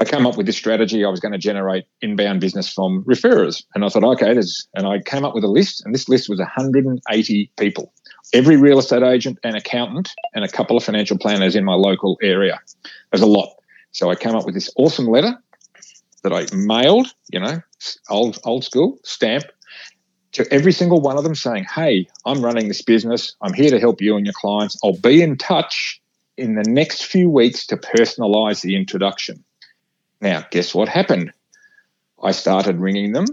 I 0.00 0.04
came 0.04 0.28
up 0.28 0.36
with 0.36 0.46
this 0.46 0.56
strategy. 0.56 1.04
I 1.04 1.08
was 1.08 1.18
going 1.18 1.32
to 1.32 1.38
generate 1.38 1.84
inbound 2.00 2.40
business 2.40 2.72
from 2.72 3.02
referrers. 3.02 3.64
And 3.74 3.84
I 3.84 3.88
thought, 3.88 4.04
okay, 4.04 4.32
there's, 4.32 4.68
and 4.76 4.86
I 4.86 5.00
came 5.00 5.24
up 5.24 5.34
with 5.34 5.42
a 5.42 5.48
list, 5.48 5.84
and 5.84 5.92
this 5.92 6.08
list 6.08 6.28
was 6.28 6.38
180 6.38 7.50
people 7.58 7.92
every 8.32 8.56
real 8.56 8.78
estate 8.78 9.02
agent 9.02 9.38
and 9.44 9.56
accountant 9.56 10.10
and 10.34 10.44
a 10.44 10.48
couple 10.48 10.76
of 10.76 10.82
financial 10.82 11.18
planners 11.18 11.54
in 11.54 11.64
my 11.64 11.74
local 11.74 12.18
area. 12.22 12.58
There's 13.10 13.22
a 13.22 13.26
lot. 13.26 13.50
So 13.92 14.10
I 14.10 14.14
came 14.14 14.34
up 14.34 14.44
with 14.44 14.54
this 14.54 14.70
awesome 14.76 15.06
letter 15.06 15.34
that 16.22 16.32
I 16.32 16.46
mailed, 16.54 17.08
you 17.30 17.40
know, 17.40 17.62
old 18.08 18.38
old 18.44 18.64
school 18.64 18.98
stamp 19.04 19.44
to 20.32 20.50
every 20.52 20.72
single 20.72 21.00
one 21.00 21.18
of 21.18 21.24
them 21.24 21.34
saying, 21.34 21.64
"Hey, 21.64 22.08
I'm 22.24 22.42
running 22.42 22.68
this 22.68 22.82
business. 22.82 23.34
I'm 23.42 23.52
here 23.52 23.70
to 23.70 23.78
help 23.78 24.00
you 24.00 24.16
and 24.16 24.24
your 24.24 24.32
clients. 24.32 24.78
I'll 24.82 24.98
be 24.98 25.22
in 25.22 25.36
touch 25.36 26.00
in 26.36 26.54
the 26.54 26.64
next 26.64 27.04
few 27.04 27.28
weeks 27.28 27.66
to 27.66 27.76
personalize 27.76 28.62
the 28.62 28.76
introduction." 28.76 29.44
Now, 30.20 30.46
guess 30.50 30.74
what 30.74 30.88
happened? 30.88 31.32
I 32.22 32.30
started 32.32 32.78
ringing 32.78 33.12
them 33.12 33.26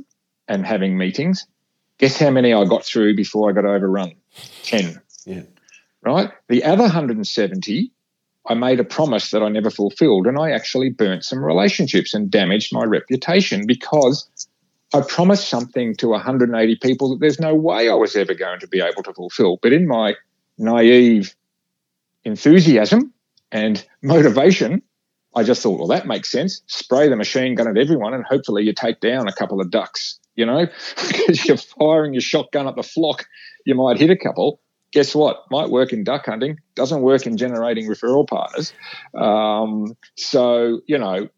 and 0.47 0.65
having 0.65 0.97
meetings. 0.97 1.45
Guess 1.99 2.17
how 2.17 2.31
many 2.31 2.53
I 2.53 2.65
got 2.65 2.83
through 2.83 3.15
before 3.15 3.49
I 3.49 3.53
got 3.53 3.65
overrun? 3.65 4.15
10. 4.63 4.99
Yeah. 5.25 5.43
Right? 6.01 6.31
The 6.47 6.63
other 6.63 6.83
170 6.83 7.91
I 8.49 8.55
made 8.55 8.79
a 8.79 8.83
promise 8.83 9.29
that 9.29 9.43
I 9.43 9.49
never 9.49 9.69
fulfilled, 9.69 10.25
and 10.25 10.37
I 10.39 10.51
actually 10.51 10.89
burnt 10.89 11.23
some 11.23 11.45
relationships 11.45 12.15
and 12.15 12.31
damaged 12.31 12.73
my 12.73 12.83
reputation 12.83 13.67
because 13.67 14.27
I 14.91 15.01
promised 15.01 15.47
something 15.49 15.95
to 15.97 16.09
180 16.09 16.75
people 16.77 17.09
that 17.09 17.19
there's 17.19 17.39
no 17.39 17.53
way 17.53 17.89
I 17.89 17.93
was 17.93 18.15
ever 18.15 18.33
going 18.33 18.59
to 18.61 18.67
be 18.67 18.81
able 18.81 19.03
to 19.03 19.13
fulfill. 19.13 19.59
But 19.61 19.71
in 19.71 19.87
my 19.87 20.15
naive 20.57 21.35
enthusiasm 22.23 23.13
and 23.51 23.85
motivation, 24.01 24.81
I 25.35 25.43
just 25.43 25.61
thought, 25.61 25.77
well, 25.77 25.87
that 25.89 26.07
makes 26.07 26.31
sense. 26.31 26.63
Spray 26.65 27.07
the 27.07 27.15
machine 27.15 27.53
gun 27.53 27.67
at 27.67 27.77
everyone, 27.77 28.15
and 28.15 28.25
hopefully 28.25 28.63
you 28.63 28.73
take 28.73 28.99
down 28.99 29.27
a 29.27 29.33
couple 29.33 29.61
of 29.61 29.69
ducks. 29.69 30.19
You 30.35 30.47
know, 30.47 30.65
because 31.07 31.45
you're 31.45 31.57
firing 31.57 32.13
your 32.15 32.21
shotgun 32.21 32.67
at 32.67 32.75
the 32.75 32.83
flock, 32.83 33.25
you 33.65 33.75
might 33.75 33.99
hit 33.99 34.09
a 34.09 34.17
couple. 34.17 34.59
Guess 34.91 35.15
what? 35.15 35.45
Might 35.51 35.69
work 35.69 35.93
in 35.93 36.03
duck 36.03 36.25
hunting, 36.25 36.59
doesn't 36.75 37.01
work 37.01 37.25
in 37.25 37.37
generating 37.37 37.87
referral 37.87 38.27
partners. 38.27 38.73
Um, 39.15 39.95
so, 40.15 40.81
you 40.87 40.97
know, 40.97 41.29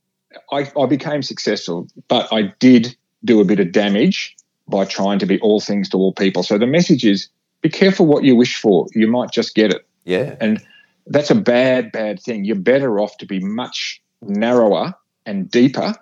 I, 0.51 0.71
I 0.79 0.85
became 0.85 1.21
successful, 1.21 1.87
but 2.07 2.31
I 2.31 2.53
did 2.59 2.95
do 3.23 3.41
a 3.41 3.45
bit 3.45 3.59
of 3.59 3.71
damage 3.71 4.35
by 4.67 4.85
trying 4.85 5.19
to 5.19 5.25
be 5.25 5.39
all 5.41 5.59
things 5.59 5.89
to 5.89 5.97
all 5.97 6.13
people. 6.13 6.43
So 6.43 6.57
the 6.57 6.67
message 6.67 7.05
is 7.05 7.29
be 7.61 7.69
careful 7.69 8.05
what 8.05 8.23
you 8.23 8.35
wish 8.35 8.57
for. 8.57 8.87
You 8.95 9.07
might 9.07 9.31
just 9.31 9.53
get 9.53 9.71
it. 9.71 9.85
Yeah. 10.05 10.35
And 10.39 10.65
that's 11.07 11.29
a 11.29 11.35
bad, 11.35 11.91
bad 11.91 12.21
thing. 12.21 12.45
You're 12.45 12.55
better 12.55 12.99
off 12.99 13.17
to 13.17 13.25
be 13.25 13.39
much 13.39 14.01
narrower 14.21 14.93
and 15.25 15.49
deeper 15.49 15.93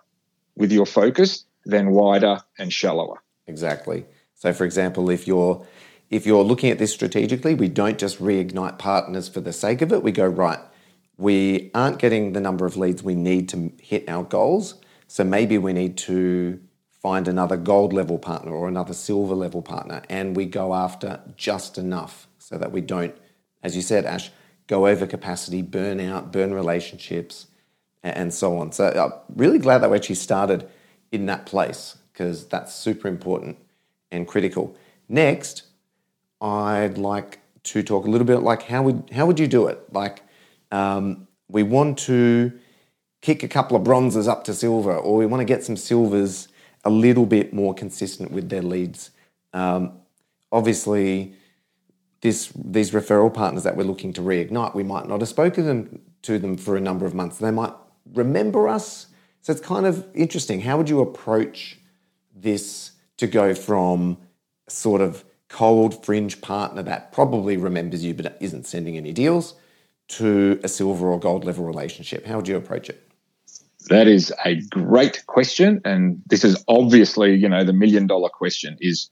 with 0.56 0.72
your 0.72 0.86
focus 0.86 1.46
than 1.66 1.92
wider 1.92 2.40
and 2.58 2.72
shallower. 2.72 3.22
Exactly. 3.48 4.06
So 4.36 4.54
for 4.54 4.66
example, 4.66 5.10
if 5.10 5.28
you're 5.28 5.66
if 6.10 6.26
you're 6.26 6.44
looking 6.44 6.72
at 6.72 6.80
this 6.80 6.92
strategically, 6.92 7.54
we 7.54 7.68
don't 7.68 7.98
just 7.98 8.20
reignite 8.20 8.80
partners 8.80 9.30
for 9.30 9.42
the 9.42 9.54
sake 9.54 9.82
of 9.82 9.92
it. 9.92 10.04
We 10.04 10.12
go, 10.12 10.26
right, 10.26 10.60
we 11.18 11.70
aren't 11.76 12.00
getting 12.00 12.34
the 12.34 12.40
number 12.40 12.66
of 12.66 12.78
leads 12.78 13.04
we 13.04 13.16
need 13.16 13.50
to 13.50 13.72
hit 13.80 14.08
our 14.08 14.24
goals. 14.24 14.76
So 15.08 15.24
maybe 15.24 15.58
we 15.58 15.74
need 15.74 15.98
to 16.00 16.60
find 17.02 17.28
another 17.28 17.58
gold 17.58 17.94
level 17.94 18.18
partner 18.18 18.52
or 18.52 18.68
another 18.68 18.94
silver 18.94 19.36
level 19.36 19.62
partner. 19.62 20.02
And 20.10 20.36
we 20.36 20.46
go 20.46 20.74
after 20.74 21.22
just 21.36 21.78
enough 21.78 22.28
so 22.38 22.58
that 22.58 22.72
we 22.72 22.82
don't, 22.82 23.16
as 23.64 23.76
you 23.76 23.82
said, 23.82 24.06
Ash, 24.06 24.32
go 24.68 24.88
over 24.88 25.08
capacity, 25.08 25.62
burn 25.62 26.00
out, 26.00 26.32
burn 26.32 26.54
relationships, 26.54 27.48
and 28.04 28.34
so 28.34 28.58
on. 28.58 28.72
So 28.72 28.88
I'm 28.88 29.36
really 29.36 29.60
glad 29.60 29.80
that 29.80 29.90
we 29.90 29.98
actually 29.98 30.16
started 30.16 30.70
in 31.12 31.26
that 31.28 31.46
place 31.46 31.98
because 32.12 32.48
that's 32.48 32.74
super 32.74 33.08
important 33.08 33.58
and 34.12 34.28
critical. 34.28 34.76
Next, 35.08 35.64
I'd 36.42 36.98
like 36.98 37.40
to 37.64 37.84
talk 37.84 38.06
a 38.06 38.10
little 38.10 38.26
bit 38.26 38.40
like 38.40 38.64
how 38.64 38.84
would 38.84 39.10
how 39.14 39.26
would 39.26 39.40
you 39.40 39.48
do 39.48 39.68
it? 39.68 39.92
Like 39.92 40.22
um, 40.72 41.28
we 41.48 41.64
want 41.64 41.98
to 42.00 42.54
kick 43.22 43.44
a 43.44 43.48
couple 43.48 43.76
of 43.76 43.84
bronzes 43.84 44.28
up 44.28 44.44
to 44.46 44.54
silver, 44.54 44.96
or 44.96 45.18
we 45.18 45.26
want 45.26 45.42
to 45.42 45.46
get 45.46 45.64
some 45.64 45.76
silvers 45.76 46.48
a 46.86 46.90
little 46.90 47.26
bit 47.26 47.54
more 47.54 47.74
consistent 47.74 48.32
with 48.32 48.50
their 48.50 48.62
leads. 48.62 49.12
Um, 49.54 49.94
obviously, 50.52 51.34
this 52.22 52.52
these 52.56 52.92
referral 52.92 53.34
partners 53.34 53.64
that 53.64 53.76
we're 53.76 53.84
looking 53.84 54.14
to 54.14 54.22
reignite, 54.22 54.76
we 54.76 54.84
might 54.84 55.08
not 55.08 55.20
have 55.20 55.30
spoken 55.30 55.66
them, 55.66 56.02
to 56.22 56.40
them 56.40 56.58
for 56.58 56.78
a 56.78 56.82
number 56.82 57.06
of 57.06 57.14
months. 57.14 57.38
They 57.38 57.52
might 57.52 57.74
remember 58.14 58.68
us. 58.68 59.08
So 59.42 59.52
it's 59.52 59.62
kind 59.62 59.86
of 59.86 60.08
interesting. 60.14 60.62
How 60.62 60.78
would 60.78 60.90
you 60.90 61.00
approach 61.02 61.80
this 62.36 62.92
to 63.18 63.28
go 63.28 63.54
from 63.54 64.18
sort 64.68 65.02
of 65.02 65.24
cold 65.50 66.06
fringe 66.06 66.42
partner 66.42 66.84
that 66.84 67.12
probably 67.12 67.58
remembers 67.58 68.06
you 68.06 68.14
but 68.14 68.38
isn't 68.40 68.66
sending 68.66 68.96
any 68.96 69.12
deals 69.12 69.56
to 70.08 70.60
a 70.64 70.68
silver 70.68 71.08
or 71.08 71.20
gold 71.20 71.44
level 71.44 71.66
relationship? 71.66 72.26
How 72.26 72.38
would 72.38 72.48
you 72.48 72.56
approach 72.56 72.90
it? 72.90 73.10
That 73.90 74.08
is 74.08 74.34
a 74.46 74.56
great 74.70 75.26
question. 75.26 75.82
And 75.84 76.22
this 76.28 76.44
is 76.44 76.64
obviously, 76.68 77.36
you 77.36 77.50
know, 77.50 77.64
the 77.64 77.74
million 77.74 78.08
dollar 78.08 78.30
question 78.30 78.78
is 78.80 79.10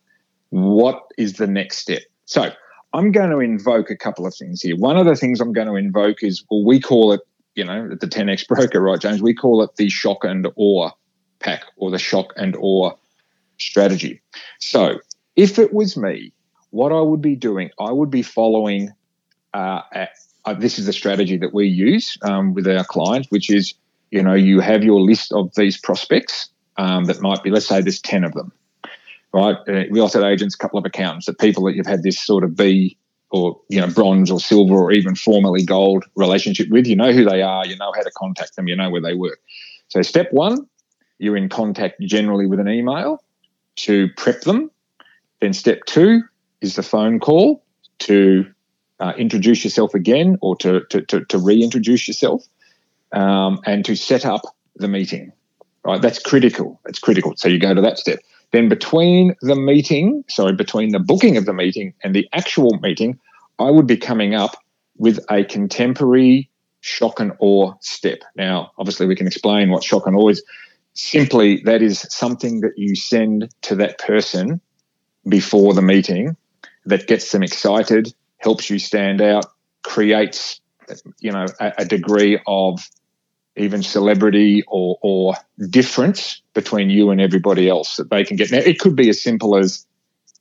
what 0.49 1.03
is 1.17 1.33
the 1.33 1.47
next 1.47 1.77
step? 1.77 2.03
So 2.25 2.51
I'm 2.93 3.11
going 3.11 3.31
to 3.31 3.39
invoke 3.39 3.89
a 3.89 3.95
couple 3.95 4.25
of 4.25 4.35
things 4.35 4.61
here. 4.61 4.75
One 4.77 4.97
of 4.97 5.05
the 5.05 5.15
things 5.15 5.41
I'm 5.41 5.53
going 5.53 5.67
to 5.67 5.75
invoke 5.75 6.23
is, 6.23 6.43
well, 6.49 6.65
we 6.65 6.79
call 6.79 7.11
it, 7.13 7.21
you 7.55 7.63
know, 7.63 7.89
the 7.89 8.07
10x 8.07 8.47
broker, 8.47 8.81
right, 8.81 8.99
James? 8.99 9.21
We 9.21 9.33
call 9.33 9.63
it 9.63 9.75
the 9.77 9.89
shock 9.89 10.23
and 10.23 10.47
awe 10.55 10.91
pack 11.39 11.63
or 11.77 11.91
the 11.91 11.99
shock 11.99 12.33
and 12.35 12.55
awe 12.59 12.91
strategy. 13.57 14.21
So 14.59 14.99
if 15.37 15.59
it 15.59 15.73
was 15.73 15.95
me, 15.95 16.33
what 16.71 16.91
I 16.91 16.99
would 16.99 17.21
be 17.21 17.35
doing, 17.35 17.69
I 17.79 17.91
would 17.91 18.11
be 18.11 18.23
following. 18.23 18.91
Uh, 19.53 19.81
uh, 20.45 20.53
this 20.55 20.77
is 20.77 20.85
the 20.85 20.93
strategy 20.93 21.37
that 21.37 21.53
we 21.53 21.67
use 21.67 22.17
um, 22.23 22.53
with 22.53 22.67
our 22.67 22.83
clients, 22.83 23.29
which 23.31 23.49
is, 23.49 23.73
you 24.11 24.21
know, 24.21 24.33
you 24.33 24.59
have 24.59 24.83
your 24.83 24.99
list 24.99 25.31
of 25.31 25.53
these 25.55 25.77
prospects 25.77 26.49
um, 26.77 27.05
that 27.05 27.21
might 27.21 27.43
be, 27.43 27.49
let's 27.49 27.67
say, 27.67 27.81
there's 27.81 28.01
ten 28.01 28.23
of 28.23 28.33
them, 28.33 28.51
right? 29.33 29.55
Uh, 29.67 29.83
real 29.89 30.05
estate 30.05 30.23
agents, 30.23 30.55
a 30.55 30.57
couple 30.57 30.79
of 30.79 30.85
accountants, 30.85 31.27
the 31.27 31.33
people 31.33 31.63
that 31.65 31.75
you've 31.75 31.87
had 31.87 32.03
this 32.03 32.19
sort 32.19 32.43
of 32.43 32.55
B 32.55 32.97
or 33.29 33.59
you 33.69 33.79
know 33.79 33.87
bronze 33.87 34.31
or 34.31 34.39
silver 34.39 34.75
or 34.75 34.91
even 34.91 35.15
formerly 35.15 35.63
gold 35.63 36.05
relationship 36.15 36.69
with. 36.69 36.87
You 36.87 36.95
know 36.95 37.11
who 37.11 37.25
they 37.25 37.41
are. 37.41 37.65
You 37.65 37.75
know 37.77 37.91
how 37.95 38.01
to 38.01 38.11
contact 38.17 38.55
them. 38.55 38.67
You 38.67 38.75
know 38.75 38.89
where 38.89 39.01
they 39.01 39.13
work. 39.13 39.39
So 39.89 40.01
step 40.01 40.31
one, 40.31 40.67
you're 41.19 41.37
in 41.37 41.49
contact 41.49 42.01
generally 42.01 42.45
with 42.45 42.59
an 42.59 42.69
email 42.69 43.23
to 43.77 44.09
prep 44.17 44.41
them. 44.41 44.71
Then 45.39 45.53
step 45.53 45.85
two 45.85 46.23
is 46.61 46.75
the 46.75 46.83
phone 46.83 47.19
call 47.19 47.63
to 47.99 48.45
uh, 48.99 49.13
introduce 49.17 49.63
yourself 49.63 49.93
again 49.93 50.37
or 50.41 50.55
to, 50.57 50.81
to, 50.89 51.01
to, 51.03 51.25
to 51.25 51.37
reintroduce 51.37 52.07
yourself 52.07 52.43
um, 53.11 53.59
and 53.65 53.85
to 53.85 53.95
set 53.95 54.25
up 54.25 54.41
the 54.75 54.87
meeting. 54.87 55.31
Right, 55.83 56.01
that's 56.01 56.19
critical. 56.19 56.81
It's 56.85 56.99
critical. 56.99 57.33
So 57.37 57.47
you 57.47 57.59
go 57.59 57.73
to 57.73 57.81
that 57.81 57.97
step. 57.97 58.19
Then 58.51 58.67
between 58.67 59.35
the 59.41 59.55
meeting, 59.55 60.23
sorry, 60.27 60.53
between 60.53 60.91
the 60.91 60.99
booking 60.99 61.37
of 61.37 61.45
the 61.45 61.53
meeting 61.53 61.93
and 62.03 62.15
the 62.15 62.27
actual 62.33 62.77
meeting, 62.81 63.19
I 63.59 63.71
would 63.71 63.87
be 63.87 63.97
coming 63.97 64.35
up 64.35 64.57
with 64.97 65.19
a 65.29 65.43
contemporary 65.43 66.49
shock 66.81 67.19
and 67.19 67.31
awe 67.39 67.73
step. 67.81 68.19
Now, 68.35 68.71
obviously, 68.77 69.05
we 69.05 69.15
can 69.15 69.27
explain 69.27 69.69
what 69.69 69.83
shock 69.83 70.07
and 70.07 70.15
awe 70.15 70.29
is. 70.29 70.43
Simply, 70.93 71.61
that 71.63 71.81
is 71.81 72.05
something 72.09 72.61
that 72.61 72.73
you 72.75 72.95
send 72.95 73.49
to 73.63 73.75
that 73.75 73.99
person 73.99 74.59
before 75.27 75.73
the 75.73 75.81
meeting 75.81 76.35
that 76.85 77.07
gets 77.07 77.31
them 77.31 77.43
excited, 77.43 78.13
helps 78.37 78.69
you 78.69 78.79
stand 78.79 79.21
out, 79.21 79.45
creates, 79.83 80.61
you 81.19 81.31
know, 81.31 81.45
a, 81.59 81.73
a 81.79 81.85
degree 81.85 82.39
of 82.47 82.87
even 83.55 83.83
celebrity 83.83 84.63
or, 84.67 84.97
or 85.01 85.33
difference 85.69 86.41
between 86.53 86.89
you 86.89 87.09
and 87.09 87.19
everybody 87.19 87.67
else 87.67 87.97
that 87.97 88.09
they 88.09 88.23
can 88.23 88.37
get. 88.37 88.51
Now, 88.51 88.59
it 88.59 88.79
could 88.79 88.95
be 88.95 89.09
as 89.09 89.21
simple 89.21 89.57
as 89.57 89.85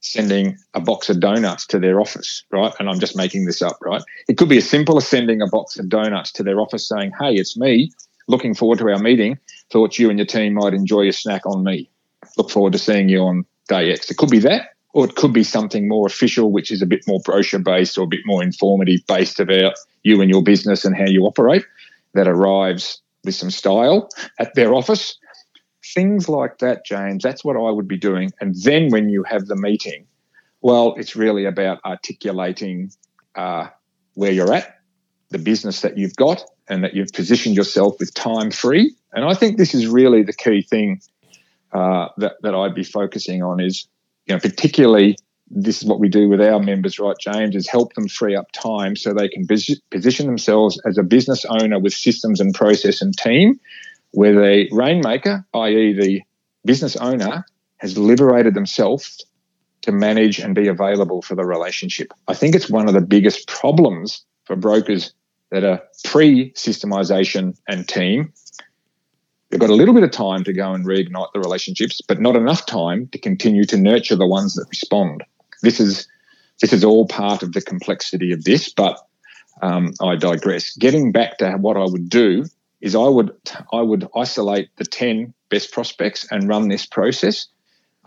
sending 0.00 0.56
a 0.74 0.80
box 0.80 1.08
of 1.08 1.20
donuts 1.20 1.66
to 1.66 1.78
their 1.78 2.00
office, 2.00 2.44
right? 2.52 2.72
And 2.78 2.88
I'm 2.88 3.00
just 3.00 3.16
making 3.16 3.46
this 3.46 3.62
up, 3.62 3.78
right? 3.80 4.02
It 4.28 4.36
could 4.36 4.48
be 4.48 4.58
as 4.58 4.68
simple 4.68 4.98
as 4.98 5.08
sending 5.08 5.42
a 5.42 5.46
box 5.46 5.78
of 5.78 5.88
donuts 5.88 6.32
to 6.32 6.42
their 6.42 6.60
office 6.60 6.86
saying, 6.88 7.12
hey, 7.18 7.34
it's 7.34 7.56
me 7.56 7.90
looking 8.28 8.54
forward 8.54 8.78
to 8.78 8.88
our 8.90 8.98
meeting. 8.98 9.38
Thought 9.70 9.98
you 9.98 10.10
and 10.10 10.18
your 10.18 10.26
team 10.26 10.54
might 10.54 10.74
enjoy 10.74 11.08
a 11.08 11.12
snack 11.12 11.46
on 11.46 11.64
me. 11.64 11.90
Look 12.36 12.50
forward 12.50 12.72
to 12.74 12.78
seeing 12.78 13.08
you 13.08 13.20
on 13.20 13.46
day 13.68 13.92
X. 13.92 14.10
It 14.10 14.16
could 14.16 14.30
be 14.30 14.40
that, 14.40 14.75
or 14.96 15.04
it 15.04 15.14
could 15.14 15.34
be 15.34 15.44
something 15.44 15.86
more 15.86 16.06
official, 16.06 16.50
which 16.50 16.70
is 16.70 16.80
a 16.80 16.86
bit 16.86 17.06
more 17.06 17.20
brochure 17.22 17.60
based 17.60 17.98
or 17.98 18.04
a 18.04 18.06
bit 18.06 18.22
more 18.24 18.42
informative 18.42 19.06
based 19.06 19.38
about 19.38 19.74
you 20.02 20.22
and 20.22 20.30
your 20.30 20.42
business 20.42 20.86
and 20.86 20.96
how 20.96 21.04
you 21.04 21.24
operate 21.24 21.66
that 22.14 22.26
arrives 22.26 23.02
with 23.22 23.34
some 23.34 23.50
style 23.50 24.08
at 24.38 24.54
their 24.54 24.72
office. 24.72 25.18
Things 25.94 26.30
like 26.30 26.60
that, 26.60 26.86
James, 26.86 27.22
that's 27.22 27.44
what 27.44 27.58
I 27.58 27.70
would 27.70 27.86
be 27.86 27.98
doing. 27.98 28.30
And 28.40 28.54
then 28.62 28.88
when 28.90 29.10
you 29.10 29.22
have 29.24 29.44
the 29.44 29.54
meeting, 29.54 30.06
well, 30.62 30.94
it's 30.96 31.14
really 31.14 31.44
about 31.44 31.78
articulating 31.84 32.90
uh, 33.34 33.66
where 34.14 34.32
you're 34.32 34.54
at, 34.54 34.78
the 35.28 35.38
business 35.38 35.82
that 35.82 35.98
you've 35.98 36.16
got, 36.16 36.42
and 36.68 36.84
that 36.84 36.94
you've 36.94 37.12
positioned 37.12 37.54
yourself 37.54 37.96
with 38.00 38.14
time 38.14 38.50
free. 38.50 38.94
And 39.12 39.26
I 39.26 39.34
think 39.34 39.58
this 39.58 39.74
is 39.74 39.88
really 39.88 40.22
the 40.22 40.32
key 40.32 40.62
thing 40.62 41.02
uh, 41.70 42.08
that, 42.16 42.36
that 42.40 42.54
I'd 42.54 42.74
be 42.74 42.82
focusing 42.82 43.42
on 43.42 43.60
is, 43.60 43.86
you 44.26 44.34
know, 44.34 44.40
particularly 44.40 45.16
this 45.48 45.80
is 45.80 45.88
what 45.88 46.00
we 46.00 46.08
do 46.08 46.28
with 46.28 46.40
our 46.40 46.58
members, 46.58 46.98
right, 46.98 47.16
James, 47.20 47.54
is 47.54 47.68
help 47.68 47.94
them 47.94 48.08
free 48.08 48.34
up 48.34 48.50
time 48.52 48.96
so 48.96 49.14
they 49.14 49.28
can 49.28 49.46
position 49.46 50.26
themselves 50.26 50.80
as 50.84 50.98
a 50.98 51.02
business 51.02 51.44
owner 51.44 51.78
with 51.78 51.92
systems 51.92 52.40
and 52.40 52.52
process 52.52 53.00
and 53.00 53.16
team, 53.16 53.60
where 54.10 54.32
the 54.32 54.68
rainmaker, 54.72 55.46
i.e., 55.54 55.92
the 55.92 56.22
business 56.64 56.96
owner, 56.96 57.44
has 57.76 57.96
liberated 57.96 58.54
themselves 58.54 59.24
to 59.82 59.92
manage 59.92 60.40
and 60.40 60.54
be 60.54 60.66
available 60.66 61.22
for 61.22 61.36
the 61.36 61.44
relationship. 61.44 62.12
I 62.26 62.34
think 62.34 62.54
it's 62.54 62.68
one 62.68 62.88
of 62.88 62.94
the 62.94 63.00
biggest 63.00 63.46
problems 63.46 64.24
for 64.44 64.56
brokers 64.56 65.12
that 65.50 65.62
are 65.62 65.80
pre 66.04 66.52
systemization 66.52 67.56
and 67.68 67.86
team. 67.86 68.32
They've 69.50 69.60
got 69.60 69.70
a 69.70 69.74
little 69.74 69.94
bit 69.94 70.02
of 70.02 70.10
time 70.10 70.44
to 70.44 70.52
go 70.52 70.72
and 70.72 70.84
reignite 70.84 71.32
the 71.32 71.40
relationships, 71.40 72.00
but 72.06 72.20
not 72.20 72.36
enough 72.36 72.66
time 72.66 73.08
to 73.08 73.18
continue 73.18 73.64
to 73.66 73.76
nurture 73.76 74.16
the 74.16 74.26
ones 74.26 74.54
that 74.54 74.66
respond. 74.70 75.22
This 75.62 75.80
is 75.80 76.08
this 76.60 76.72
is 76.72 76.84
all 76.84 77.06
part 77.06 77.42
of 77.42 77.52
the 77.52 77.60
complexity 77.60 78.32
of 78.32 78.44
this, 78.44 78.72
but 78.72 78.98
um, 79.62 79.92
I 80.00 80.16
digress. 80.16 80.74
Getting 80.76 81.12
back 81.12 81.38
to 81.38 81.52
what 81.52 81.76
I 81.76 81.84
would 81.84 82.08
do 82.08 82.44
is 82.80 82.94
I 82.94 83.06
would 83.06 83.30
I 83.72 83.82
would 83.82 84.08
isolate 84.16 84.70
the 84.76 84.84
ten 84.84 85.32
best 85.48 85.72
prospects 85.72 86.26
and 86.30 86.48
run 86.48 86.68
this 86.68 86.86
process. 86.86 87.46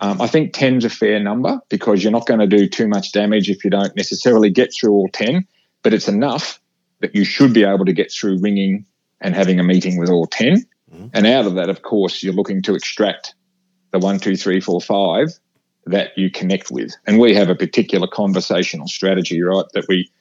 Um, 0.01 0.21
I 0.21 0.27
think 0.27 0.53
10 0.53 0.77
is 0.77 0.85
a 0.85 0.89
fair 0.89 1.19
number 1.19 1.59
because 1.67 2.01
you're 2.03 2.11
not 2.11 2.25
going 2.25 2.39
to 2.39 2.47
do 2.47 2.69
too 2.69 2.87
much 2.87 3.11
damage 3.11 3.49
if 3.49 3.65
you 3.65 3.69
don't 3.69 3.93
necessarily 3.97 4.49
get 4.49 4.73
through 4.73 4.93
all 4.93 5.09
10, 5.11 5.45
but 5.83 5.93
it's 5.93 6.07
enough 6.07 6.61
that 7.01 7.15
you 7.15 7.25
should 7.25 7.53
be 7.53 7.65
able 7.65 7.83
to 7.83 7.91
get 7.91 8.11
through 8.11 8.39
ringing 8.39 8.85
and 9.19 9.35
having 9.35 9.59
a 9.59 9.63
meeting 9.63 9.99
with 9.99 10.09
all 10.09 10.25
10. 10.25 10.65
Mm-hmm. 10.93 11.07
And 11.13 11.27
out 11.27 11.45
of 11.45 11.55
that, 11.55 11.69
of 11.69 11.81
course, 11.81 12.23
you're 12.23 12.33
looking 12.33 12.61
to 12.63 12.75
extract 12.75 13.35
the 13.91 13.99
one, 13.99 14.19
two, 14.19 14.35
three, 14.35 14.59
four, 14.59 14.81
five 14.81 15.29
that 15.85 16.17
you 16.17 16.29
connect 16.29 16.71
with. 16.71 16.91
And 17.07 17.19
we 17.19 17.33
have 17.35 17.49
a 17.49 17.55
particular 17.55 18.07
conversational 18.07 18.87
strategy, 18.87 19.41
right, 19.41 19.65
that 19.73 19.85
we, 19.87 20.11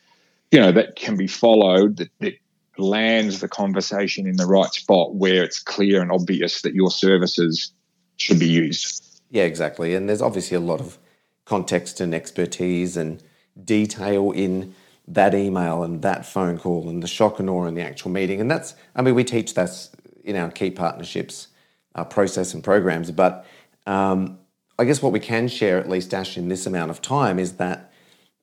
you 0.51 0.61
know, 0.61 0.73
that 0.73 0.97
can 0.97 1.17
be 1.17 1.27
followed, 1.27 1.99
that, 1.99 2.11
that 2.21 2.35
lands 2.79 3.41
the 3.41 3.49
conversation 3.49 4.27
in 4.27 4.37
the 4.37 4.47
right 4.47 4.73
spot 4.73 5.15
where 5.15 5.43
it's 5.43 5.59
clear 5.59 6.01
and 6.01 6.13
obvious 6.13 6.63
that 6.63 6.75
your 6.75 6.91
services 6.91 7.73
should 8.17 8.39
be 8.39 8.49
used. 8.49 9.21
Yeah, 9.31 9.45
exactly. 9.45 9.95
And 9.95 10.09
there's 10.09 10.23
obviously 10.23 10.57
a 10.57 10.61
lot 10.61 10.81
of 10.81 10.99
context 11.45 12.01
and 12.01 12.15
expertise 12.15 12.97
and 12.97 13.23
detail 13.63 14.31
in 14.31 14.75
that 15.07 15.35
email 15.35 15.83
and 15.83 16.03
that 16.03 16.27
phone 16.27 16.59
call 16.59 16.89
and 16.89 17.03
the 17.03 17.09
shock 17.09 17.41
and 17.41 17.49
awe 17.49 17.65
and 17.65 17.77
the 17.77 17.83
actual 17.83 18.11
meeting. 18.11 18.41
And 18.41 18.51
that's, 18.51 18.75
I 18.95 19.03
mean, 19.03 19.15
we 19.15 19.25
teach 19.25 19.55
that 19.55 19.89
in 20.29 20.37
our 20.37 20.51
key 20.51 20.71
partnerships 20.71 21.49
uh, 21.95 22.05
process 22.05 22.53
and 22.55 22.63
programs. 22.63 23.11
But 23.11 23.47
um, 23.87 24.39
I 24.79 24.85
guess 24.85 25.03
what 25.03 25.13
we 25.13 25.21
can 25.21 25.49
share, 25.49 25.79
at 25.79 25.89
least, 25.89 26.13
Ash, 26.13 26.37
in 26.37 26.49
this 26.49 26.67
amount 26.67 26.91
of 26.91 27.01
time 27.01 27.39
is 27.39 27.55
that 27.55 27.91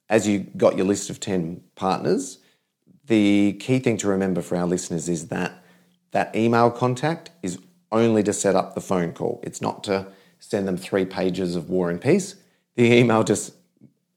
as 0.10 0.28
you 0.28 0.40
got 0.58 0.76
your 0.76 0.86
list 0.86 1.10
of 1.10 1.20
10 1.20 1.62
partners, 1.76 2.40
the 3.06 3.54
key 3.54 3.80
thing 3.80 3.98
to 3.98 4.08
remember 4.08 4.42
for 4.42 4.58
our 4.58 4.66
listeners 4.66 5.08
is 5.08 5.28
that 5.28 5.64
that 6.12 6.36
email 6.36 6.72
contact 6.72 7.30
is 7.44 7.60
only 7.92 8.24
to 8.24 8.34
set 8.34 8.56
up 8.56 8.74
the 8.74 8.82
phone 8.82 9.14
call. 9.14 9.40
It's 9.44 9.62
not 9.62 9.84
to 9.86 10.08
send 10.40 10.68
them 10.68 10.78
three 10.78 11.06
pages 11.06 11.56
of 11.56 11.70
War 11.70 11.90
and 11.90 12.02
Peace. 12.02 12.36
The 12.76 12.92
email 12.92 13.24
just 13.24 13.54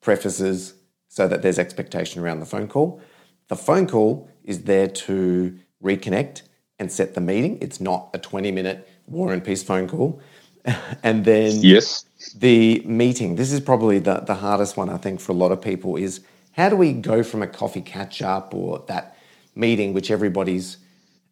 prefaces 0.01 0.75
so 1.09 1.29
that 1.29 1.43
there's 1.43 1.59
expectation 1.59 2.23
around 2.23 2.41
the 2.41 2.47
phone 2.47 2.67
call. 2.69 3.01
The 3.49 3.57
phone 3.57 3.87
call 3.87 4.31
is 4.45 4.63
there 4.63 4.89
to 4.89 5.59
reconnect 5.83 6.43
and 6.79 6.91
set 6.91 7.15
the 7.15 7.21
meeting. 7.21 7.59
It's 7.61 7.81
not 7.81 8.11
a 8.15 8.19
20 8.19 8.51
minute 8.53 8.89
War 9.07 9.33
and 9.33 9.45
Peace 9.45 9.63
phone 9.63 9.89
call. 9.89 10.21
and 11.03 11.25
then 11.25 11.57
yes, 11.61 12.05
the 12.37 12.83
meeting. 12.85 13.37
This 13.37 13.53
is 13.53 13.61
probably 13.61 13.99
the, 13.99 14.21
the 14.21 14.35
hardest 14.35 14.77
one, 14.77 14.91
I 14.91 14.97
think, 14.97 15.21
for 15.21 15.33
a 15.33 15.35
lot 15.35 15.53
of 15.53 15.61
people 15.61 15.97
is 15.97 16.21
how 16.53 16.69
do 16.69 16.77
we 16.77 16.93
go 16.93 17.23
from 17.23 17.43
a 17.43 17.47
coffee 17.47 17.81
catch 17.81 18.21
up 18.21 18.53
or 18.53 18.85
that 18.89 19.17
meeting, 19.55 19.93
which 19.93 20.11
everybody's, 20.11 20.79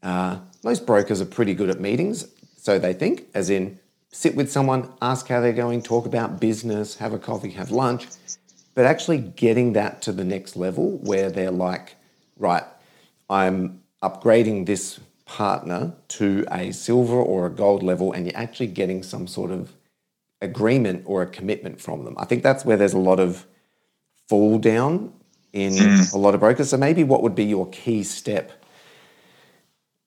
uh, 0.03 0.39
most 0.63 0.87
brokers 0.87 1.21
are 1.21 1.27
pretty 1.27 1.55
good 1.55 1.71
at 1.71 1.81
meetings, 1.81 2.27
so 2.57 2.79
they 2.79 2.93
think, 2.93 3.27
as 3.35 3.51
in 3.51 3.79
sit 4.13 4.35
with 4.35 4.51
someone, 4.51 4.93
ask 5.03 5.29
how 5.29 5.41
they're 5.41 5.53
going, 5.53 5.83
talk 5.83 6.07
about 6.07 6.41
business, 6.41 6.97
have 6.97 7.13
a 7.13 7.19
coffee, 7.19 7.51
have 7.51 7.71
lunch, 7.71 8.07
but 8.75 8.85
actually 8.85 9.19
getting 9.19 9.73
that 9.75 10.03
to 10.03 10.13
the 10.13 10.25
next 10.25 10.57
level 10.57 10.99
where 10.99 11.31
they're 11.31 11.51
like, 11.51 11.97
right, 12.39 12.65
I'm 13.29 13.83
upgrading 14.03 14.67
this 14.67 15.01
partner 15.27 15.93
to 16.09 16.47
a 16.51 16.73
silver 16.73 17.17
or 17.17 17.47
a 17.47 17.51
gold 17.51 17.83
level, 17.83 18.13
and 18.13 18.27
you're 18.27 18.37
actually 18.37 18.69
getting 18.69 19.03
some 19.03 19.27
sort 19.27 19.51
of 19.51 19.75
agreement 20.41 21.03
or 21.05 21.23
a 21.23 21.27
commitment 21.27 21.81
from 21.81 22.05
them. 22.05 22.15
I 22.19 22.25
think 22.25 22.43
that's 22.43 22.65
where 22.65 22.77
there's 22.77 22.95
a 22.95 22.99
lot 22.99 23.21
of 23.21 23.47
fall 24.29 24.59
down 24.59 25.13
in 25.53 25.73
mm. 25.73 26.15
a 26.15 26.19
lot 26.19 26.35
of 26.35 26.41
brokers. 26.41 26.71
So 26.71 26.77
maybe 26.77 27.05
what 27.05 27.23
would 27.23 27.35
be 27.35 27.45
your 27.45 27.69
key 27.71 28.03
step 28.03 28.65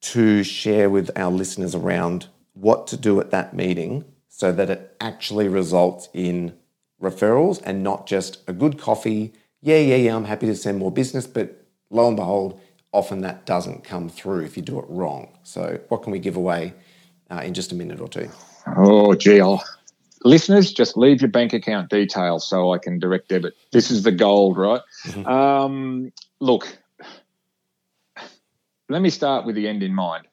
to 0.02 0.44
share 0.44 0.90
with 0.90 1.12
our 1.16 1.32
listeners 1.32 1.76
around 1.76 2.28
what 2.54 2.88
to 2.88 2.98
do 2.98 3.20
at 3.20 3.32
that 3.32 3.54
meeting 3.54 4.06
so 4.28 4.52
that 4.52 4.70
it 4.70 4.96
actually 5.02 5.48
results 5.48 6.10
in 6.14 6.54
referrals 7.02 7.62
and 7.66 7.84
not 7.84 8.08
just 8.08 8.40
a 8.48 8.54
good 8.54 8.78
coffee. 8.78 9.34
Yeah, 9.62 9.78
yeah, 9.78 9.96
yeah, 9.96 10.16
I'm 10.16 10.26
happy 10.26 10.46
to 10.48 10.56
send 10.56 10.78
more 10.78 10.92
business, 10.92 11.28
but 11.28 11.66
lo 11.90 12.08
and 12.08 12.16
behold, 12.16 12.60
often 12.92 13.22
that 13.22 13.46
doesn't 13.46 13.84
come 13.84 14.10
through 14.10 14.42
if 14.42 14.58
you 14.58 14.64
do 14.64 14.80
it 14.80 14.86
wrong. 14.88 15.38
So, 15.44 15.80
what 15.90 16.04
can 16.04 16.12
we 16.12 16.20
give 16.20 16.36
away 16.36 16.74
uh, 17.30 17.42
in 17.44 17.54
just 17.54 17.72
a 17.72 17.76
minute 17.76 18.00
or 18.00 18.08
two? 18.08 18.30
Oh, 18.76 19.14
gee, 19.16 19.42
I'll, 19.42 19.64
listeners, 20.24 20.72
just 20.72 20.98
leave 20.98 21.22
your 21.22 21.30
bank 21.30 21.54
account 21.54 21.90
details 21.90 22.48
so 22.48 22.74
I 22.74 22.78
can 22.78 23.00
direct 23.00 23.30
debit. 23.30 23.56
This 23.72 23.92
is 23.92 24.04
the 24.04 24.12
gold, 24.12 24.58
right? 24.58 24.82
Mm-hmm. 25.06 25.28
Um, 25.28 26.12
look, 26.40 26.78
let 28.90 29.02
me 29.02 29.10
start 29.10 29.46
with 29.46 29.56
the 29.56 29.68
end 29.68 29.84
in 29.84 29.94
mind 29.94 30.26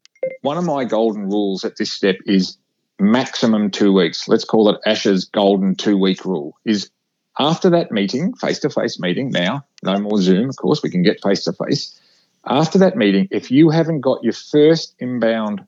one 0.43 0.59
of 0.59 0.65
my 0.65 0.85
golden 0.85 1.25
rules 1.25 1.65
at 1.65 1.77
this 1.77 1.93
step 1.93 2.17
is 2.27 2.57
maximum 2.99 3.71
two 3.71 3.93
weeks. 3.93 4.29
Let's 4.29 4.45
call 4.45 4.71
it 4.71 4.81
Ash's 4.87 5.25
golden 5.27 5.75
two 5.75 5.97
week 5.97 6.25
rule. 6.25 6.57
Is 6.65 6.91
after 7.39 7.71
that 7.71 7.93
meeting, 7.93 8.35
face 8.35 8.61
to 8.61 8.71
face 8.71 8.99
meeting, 8.99 9.31
now, 9.31 9.65
no 9.83 9.99
more 9.99 10.21
Zoom, 10.21 10.49
of 10.49 10.57
course, 10.57 10.83
we 10.83 10.91
can 10.91 11.03
get 11.03 11.23
face 11.23 11.45
to 11.45 11.53
face. 11.53 12.01
After 12.49 12.79
that 12.79 12.97
meeting, 12.97 13.29
if 13.31 13.51
you 13.51 13.71
haven't 13.71 14.01
got 14.01 14.23
your 14.23 14.33
first 14.33 14.95
inbound 15.01 15.67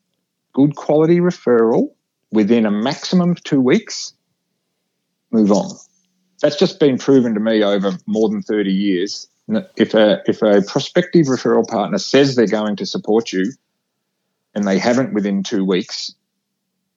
good 0.52 0.76
quality 0.76 1.18
referral 1.18 1.94
within 2.30 2.66
a 2.66 2.70
maximum 2.70 3.32
of 3.32 3.42
two 3.42 3.60
weeks, 3.60 4.12
move 5.30 5.50
on. 5.50 5.76
That's 6.40 6.56
just 6.56 6.78
been 6.78 6.98
proven 6.98 7.34
to 7.34 7.40
me 7.40 7.64
over 7.64 7.92
more 8.06 8.28
than 8.28 8.42
30 8.42 8.70
years. 8.70 9.28
If 9.76 9.94
a, 9.94 10.22
if 10.26 10.42
a 10.42 10.62
prospective 10.62 11.26
referral 11.26 11.66
partner 11.66 11.98
says 11.98 12.36
they're 12.36 12.46
going 12.46 12.76
to 12.76 12.86
support 12.86 13.32
you, 13.32 13.52
and 14.54 14.66
they 14.66 14.78
haven't 14.78 15.14
within 15.14 15.42
two 15.42 15.64
weeks, 15.64 16.14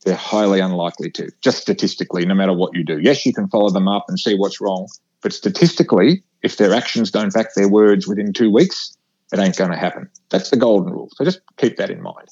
they're 0.05 0.15
highly 0.15 0.59
unlikely 0.59 1.11
to, 1.11 1.31
just 1.41 1.59
statistically, 1.59 2.25
no 2.25 2.33
matter 2.33 2.53
what 2.53 2.75
you 2.75 2.83
do. 2.83 2.99
Yes, 2.99 3.25
you 3.25 3.33
can 3.33 3.47
follow 3.47 3.69
them 3.69 3.87
up 3.87 4.05
and 4.07 4.19
see 4.19 4.35
what's 4.35 4.61
wrong, 4.61 4.87
but 5.21 5.33
statistically, 5.33 6.23
if 6.41 6.57
their 6.57 6.73
actions 6.73 7.11
don't 7.11 7.33
back 7.33 7.53
their 7.55 7.69
words 7.69 8.07
within 8.07 8.33
two 8.33 8.51
weeks, 8.51 8.95
it 9.31 9.39
ain't 9.39 9.57
going 9.57 9.71
to 9.71 9.77
happen. 9.77 10.09
That's 10.29 10.49
the 10.49 10.57
golden 10.57 10.91
rule. 10.91 11.09
So 11.15 11.23
just 11.23 11.41
keep 11.57 11.77
that 11.77 11.89
in 11.89 12.01
mind. 12.01 12.29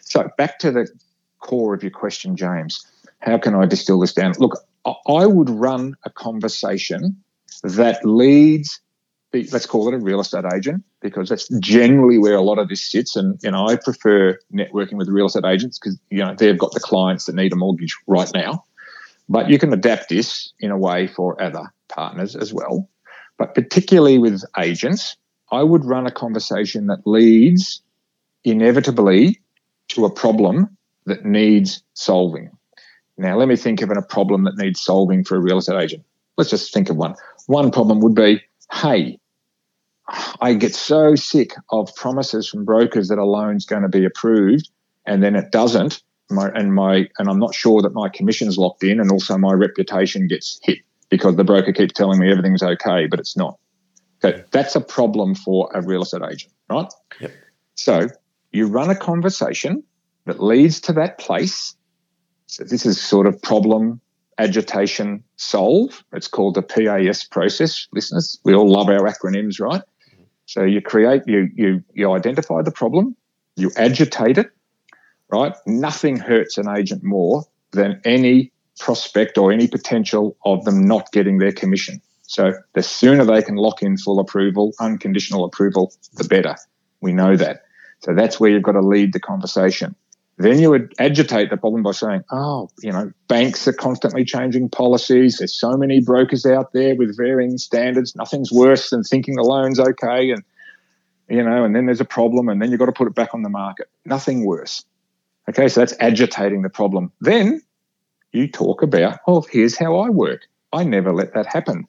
So 0.00 0.30
back 0.38 0.58
to 0.60 0.70
the 0.70 0.88
core 1.40 1.74
of 1.74 1.82
your 1.82 1.90
question, 1.90 2.36
James. 2.36 2.86
How 3.20 3.38
can 3.38 3.54
I 3.54 3.66
distill 3.66 4.00
this 4.00 4.12
down? 4.12 4.34
Look, 4.38 4.58
I 4.84 5.26
would 5.26 5.50
run 5.50 5.96
a 6.04 6.10
conversation 6.10 7.16
that 7.62 8.04
leads 8.04 8.80
the, 9.32 9.48
let's 9.52 9.66
call 9.66 9.88
it 9.88 9.94
a 9.94 9.98
real 9.98 10.20
estate 10.20 10.44
agent 10.54 10.84
because 11.00 11.28
that's 11.28 11.48
generally 11.58 12.18
where 12.18 12.36
a 12.36 12.42
lot 12.42 12.58
of 12.58 12.68
this 12.68 12.82
sits. 12.82 13.16
And 13.16 13.38
know, 13.50 13.66
I 13.66 13.76
prefer 13.76 14.38
networking 14.52 14.94
with 14.94 15.08
real 15.08 15.26
estate 15.26 15.44
agents 15.44 15.78
because 15.78 15.98
you 16.10 16.18
know 16.18 16.34
they've 16.34 16.58
got 16.58 16.72
the 16.72 16.80
clients 16.80 17.24
that 17.24 17.34
need 17.34 17.52
a 17.52 17.56
mortgage 17.56 17.96
right 18.06 18.30
now. 18.34 18.64
But 19.28 19.50
you 19.50 19.58
can 19.58 19.72
adapt 19.72 20.08
this 20.08 20.52
in 20.60 20.70
a 20.70 20.78
way 20.78 21.08
for 21.08 21.40
other 21.42 21.72
partners 21.88 22.36
as 22.36 22.54
well. 22.54 22.88
But 23.38 23.54
particularly 23.54 24.18
with 24.18 24.42
agents, 24.56 25.16
I 25.50 25.62
would 25.62 25.84
run 25.84 26.06
a 26.06 26.10
conversation 26.10 26.86
that 26.88 27.06
leads 27.06 27.82
inevitably 28.44 29.40
to 29.88 30.04
a 30.04 30.10
problem 30.10 30.76
that 31.06 31.24
needs 31.24 31.82
solving. 31.94 32.50
Now, 33.16 33.36
let 33.36 33.48
me 33.48 33.56
think 33.56 33.80
of 33.80 33.90
a 33.90 34.02
problem 34.02 34.44
that 34.44 34.56
needs 34.56 34.80
solving 34.80 35.24
for 35.24 35.36
a 35.36 35.40
real 35.40 35.58
estate 35.58 35.80
agent. 35.80 36.04
Let's 36.36 36.50
just 36.50 36.72
think 36.72 36.90
of 36.90 36.96
one. 36.96 37.14
One 37.46 37.70
problem 37.70 38.00
would 38.00 38.14
be 38.14 38.42
hey, 38.72 39.18
I 40.40 40.54
get 40.54 40.74
so 40.74 41.14
sick 41.14 41.54
of 41.70 41.94
promises 41.94 42.48
from 42.48 42.64
brokers 42.64 43.08
that 43.08 43.18
a 43.18 43.24
loan's 43.24 43.64
going 43.64 43.82
to 43.82 43.88
be 43.88 44.04
approved 44.04 44.68
and 45.06 45.22
then 45.22 45.36
it 45.36 45.50
doesn't. 45.50 46.02
My, 46.28 46.48
and 46.48 46.74
my 46.74 47.08
and 47.18 47.28
I'm 47.28 47.38
not 47.38 47.54
sure 47.54 47.80
that 47.82 47.94
my 47.94 48.08
commission's 48.08 48.58
locked 48.58 48.82
in, 48.82 48.98
and 48.98 49.12
also 49.12 49.38
my 49.38 49.52
reputation 49.52 50.26
gets 50.26 50.58
hit 50.64 50.80
because 51.08 51.36
the 51.36 51.44
broker 51.44 51.72
keeps 51.72 51.92
telling 51.92 52.18
me 52.18 52.30
everything's 52.32 52.64
okay, 52.64 53.06
but 53.06 53.20
it's 53.20 53.36
not. 53.36 53.58
Okay, 54.26 54.44
that's 54.50 54.76
a 54.76 54.80
problem 54.80 55.34
for 55.34 55.70
a 55.74 55.82
real 55.82 56.02
estate 56.02 56.22
agent, 56.30 56.52
right? 56.68 56.92
Yep. 57.20 57.32
So 57.74 58.08
you 58.52 58.66
run 58.66 58.90
a 58.90 58.96
conversation 58.96 59.82
that 60.24 60.42
leads 60.42 60.80
to 60.82 60.92
that 60.94 61.18
place. 61.18 61.74
So 62.46 62.64
this 62.64 62.86
is 62.86 63.00
sort 63.00 63.26
of 63.26 63.40
problem 63.42 64.00
agitation 64.38 65.24
solve. 65.36 66.04
It's 66.12 66.28
called 66.28 66.54
the 66.54 66.62
PAS 66.62 67.24
process, 67.24 67.86
listeners. 67.92 68.38
We 68.44 68.54
all 68.54 68.68
love 68.68 68.88
our 68.88 69.00
acronyms, 69.00 69.60
right? 69.60 69.82
So 70.46 70.62
you 70.62 70.80
create, 70.80 71.22
you 71.26 71.48
you 71.54 71.82
you 71.92 72.12
identify 72.12 72.62
the 72.62 72.70
problem, 72.70 73.16
you 73.56 73.72
agitate 73.76 74.38
it, 74.38 74.50
right? 75.28 75.52
Nothing 75.66 76.16
hurts 76.16 76.56
an 76.56 76.68
agent 76.68 77.02
more 77.02 77.44
than 77.72 78.00
any 78.04 78.52
prospect 78.78 79.38
or 79.38 79.50
any 79.52 79.66
potential 79.66 80.36
of 80.44 80.64
them 80.64 80.86
not 80.86 81.10
getting 81.12 81.38
their 81.38 81.52
commission. 81.52 82.00
So 82.26 82.52
the 82.74 82.82
sooner 82.82 83.24
they 83.24 83.42
can 83.42 83.56
lock 83.56 83.82
in 83.82 83.96
full 83.96 84.18
approval, 84.18 84.72
unconditional 84.80 85.44
approval, 85.44 85.92
the 86.14 86.24
better. 86.24 86.56
We 87.00 87.12
know 87.12 87.36
that. 87.36 87.62
So 88.00 88.14
that's 88.14 88.38
where 88.38 88.50
you've 88.50 88.62
got 88.62 88.72
to 88.72 88.80
lead 88.80 89.12
the 89.12 89.20
conversation. 89.20 89.94
Then 90.38 90.58
you 90.58 90.68
would 90.68 90.92
agitate 90.98 91.48
the 91.48 91.56
problem 91.56 91.82
by 91.82 91.92
saying, 91.92 92.22
oh, 92.30 92.68
you 92.82 92.92
know, 92.92 93.10
banks 93.26 93.66
are 93.66 93.72
constantly 93.72 94.24
changing 94.24 94.68
policies. 94.68 95.38
There's 95.38 95.58
so 95.58 95.76
many 95.78 96.00
brokers 96.00 96.44
out 96.44 96.72
there 96.74 96.94
with 96.94 97.16
varying 97.16 97.56
standards. 97.56 98.14
Nothing's 98.14 98.52
worse 98.52 98.90
than 98.90 99.02
thinking 99.02 99.36
the 99.36 99.42
loan's 99.42 99.80
okay. 99.80 100.30
And, 100.30 100.44
you 101.28 101.42
know, 101.42 101.64
and 101.64 101.74
then 101.74 101.86
there's 101.86 102.02
a 102.02 102.06
problem 102.06 102.50
and 102.50 102.60
then 102.60 102.70
you've 102.70 102.80
got 102.80 102.86
to 102.86 102.92
put 102.92 103.06
it 103.06 103.14
back 103.14 103.32
on 103.32 103.42
the 103.42 103.48
market. 103.48 103.88
Nothing 104.04 104.44
worse. 104.44 104.84
Okay, 105.48 105.68
so 105.68 105.80
that's 105.80 105.94
agitating 106.00 106.62
the 106.62 106.68
problem. 106.68 107.12
Then 107.20 107.62
you 108.32 108.46
talk 108.48 108.82
about, 108.82 109.20
oh, 109.26 109.46
here's 109.50 109.78
how 109.78 109.96
I 110.00 110.10
work. 110.10 110.42
I 110.72 110.84
never 110.84 111.12
let 111.12 111.32
that 111.32 111.46
happen. 111.46 111.88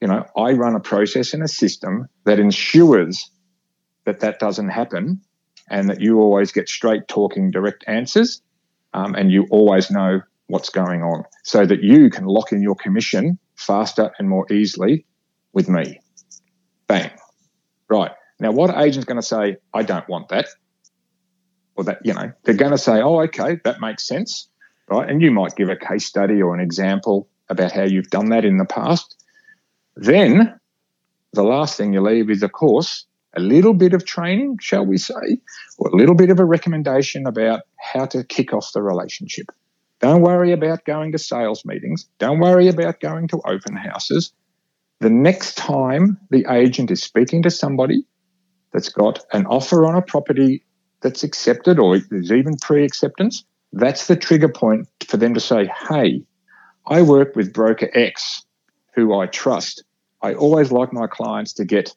You 0.00 0.08
know, 0.08 0.24
I 0.36 0.52
run 0.52 0.74
a 0.74 0.80
process 0.80 1.32
and 1.34 1.42
a 1.42 1.48
system 1.48 2.08
that 2.24 2.38
ensures 2.38 3.30
that 4.04 4.20
that 4.20 4.38
doesn't 4.38 4.68
happen 4.68 5.22
and 5.70 5.88
that 5.88 6.00
you 6.00 6.20
always 6.20 6.52
get 6.52 6.68
straight 6.68 7.08
talking 7.08 7.50
direct 7.50 7.84
answers 7.86 8.42
um, 8.92 9.14
and 9.14 9.32
you 9.32 9.46
always 9.50 9.90
know 9.90 10.20
what's 10.48 10.70
going 10.70 11.02
on 11.02 11.24
so 11.42 11.66
that 11.66 11.82
you 11.82 12.10
can 12.10 12.24
lock 12.24 12.52
in 12.52 12.62
your 12.62 12.76
commission 12.76 13.38
faster 13.56 14.12
and 14.18 14.28
more 14.28 14.50
easily 14.52 15.06
with 15.52 15.68
me. 15.68 16.00
Bang. 16.86 17.10
Right. 17.88 18.12
Now, 18.38 18.52
what 18.52 18.76
agent's 18.76 19.06
going 19.06 19.20
to 19.20 19.26
say, 19.26 19.56
I 19.72 19.82
don't 19.82 20.08
want 20.08 20.28
that? 20.28 20.46
Or 21.74 21.84
that, 21.84 21.98
you 22.04 22.14
know, 22.14 22.32
they're 22.44 22.54
going 22.54 22.72
to 22.72 22.78
say, 22.78 23.00
oh, 23.02 23.22
okay, 23.22 23.58
that 23.64 23.80
makes 23.80 24.06
sense. 24.06 24.48
Right. 24.88 25.08
And 25.08 25.20
you 25.20 25.30
might 25.30 25.56
give 25.56 25.68
a 25.68 25.76
case 25.76 26.06
study 26.06 26.40
or 26.40 26.54
an 26.54 26.60
example 26.60 27.28
about 27.48 27.72
how 27.72 27.82
you've 27.82 28.10
done 28.10 28.30
that 28.30 28.44
in 28.44 28.56
the 28.56 28.64
past. 28.64 29.15
Then 29.96 30.58
the 31.32 31.42
last 31.42 31.76
thing 31.76 31.92
you 31.92 32.02
leave 32.02 32.30
is, 32.30 32.42
of 32.42 32.52
course, 32.52 33.06
a 33.34 33.40
little 33.40 33.74
bit 33.74 33.94
of 33.94 34.04
training, 34.04 34.58
shall 34.60 34.84
we 34.84 34.98
say, 34.98 35.40
or 35.78 35.88
a 35.88 35.96
little 35.96 36.14
bit 36.14 36.30
of 36.30 36.38
a 36.38 36.44
recommendation 36.44 37.26
about 37.26 37.62
how 37.76 38.06
to 38.06 38.24
kick 38.24 38.52
off 38.52 38.72
the 38.72 38.82
relationship. 38.82 39.46
Don't 40.00 40.22
worry 40.22 40.52
about 40.52 40.84
going 40.84 41.12
to 41.12 41.18
sales 41.18 41.64
meetings. 41.64 42.08
Don't 42.18 42.40
worry 42.40 42.68
about 42.68 43.00
going 43.00 43.28
to 43.28 43.40
open 43.46 43.76
houses. 43.76 44.32
The 45.00 45.10
next 45.10 45.56
time 45.56 46.18
the 46.30 46.46
agent 46.50 46.90
is 46.90 47.02
speaking 47.02 47.42
to 47.42 47.50
somebody 47.50 48.04
that's 48.72 48.88
got 48.88 49.20
an 49.32 49.46
offer 49.46 49.86
on 49.86 49.94
a 49.94 50.02
property 50.02 50.62
that's 51.00 51.22
accepted 51.22 51.78
or 51.78 51.98
there's 51.98 52.32
even 52.32 52.56
pre 52.56 52.84
acceptance, 52.84 53.44
that's 53.72 54.06
the 54.06 54.16
trigger 54.16 54.48
point 54.48 54.88
for 55.06 55.16
them 55.16 55.34
to 55.34 55.40
say, 55.40 55.70
hey, 55.88 56.22
I 56.86 57.02
work 57.02 57.36
with 57.36 57.52
broker 57.52 57.90
X 57.94 58.46
who 58.96 59.14
I 59.14 59.26
trust. 59.26 59.84
I 60.26 60.34
always 60.34 60.72
like 60.72 60.92
my 60.92 61.06
clients 61.06 61.52
to 61.54 61.64
get 61.64 61.94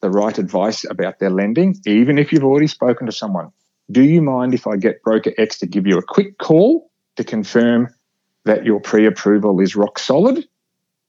the 0.00 0.10
right 0.10 0.36
advice 0.36 0.84
about 0.90 1.20
their 1.20 1.30
lending, 1.30 1.76
even 1.86 2.18
if 2.18 2.32
you've 2.32 2.42
already 2.42 2.66
spoken 2.66 3.06
to 3.06 3.12
someone. 3.12 3.52
Do 3.92 4.02
you 4.02 4.22
mind 4.22 4.54
if 4.54 4.66
I 4.66 4.76
get 4.76 5.04
broker 5.04 5.30
X 5.38 5.58
to 5.60 5.66
give 5.66 5.86
you 5.86 5.96
a 5.96 6.02
quick 6.02 6.36
call 6.36 6.90
to 7.14 7.22
confirm 7.22 7.94
that 8.42 8.64
your 8.64 8.80
pre 8.80 9.06
approval 9.06 9.60
is 9.60 9.76
rock 9.76 10.00
solid 10.00 10.48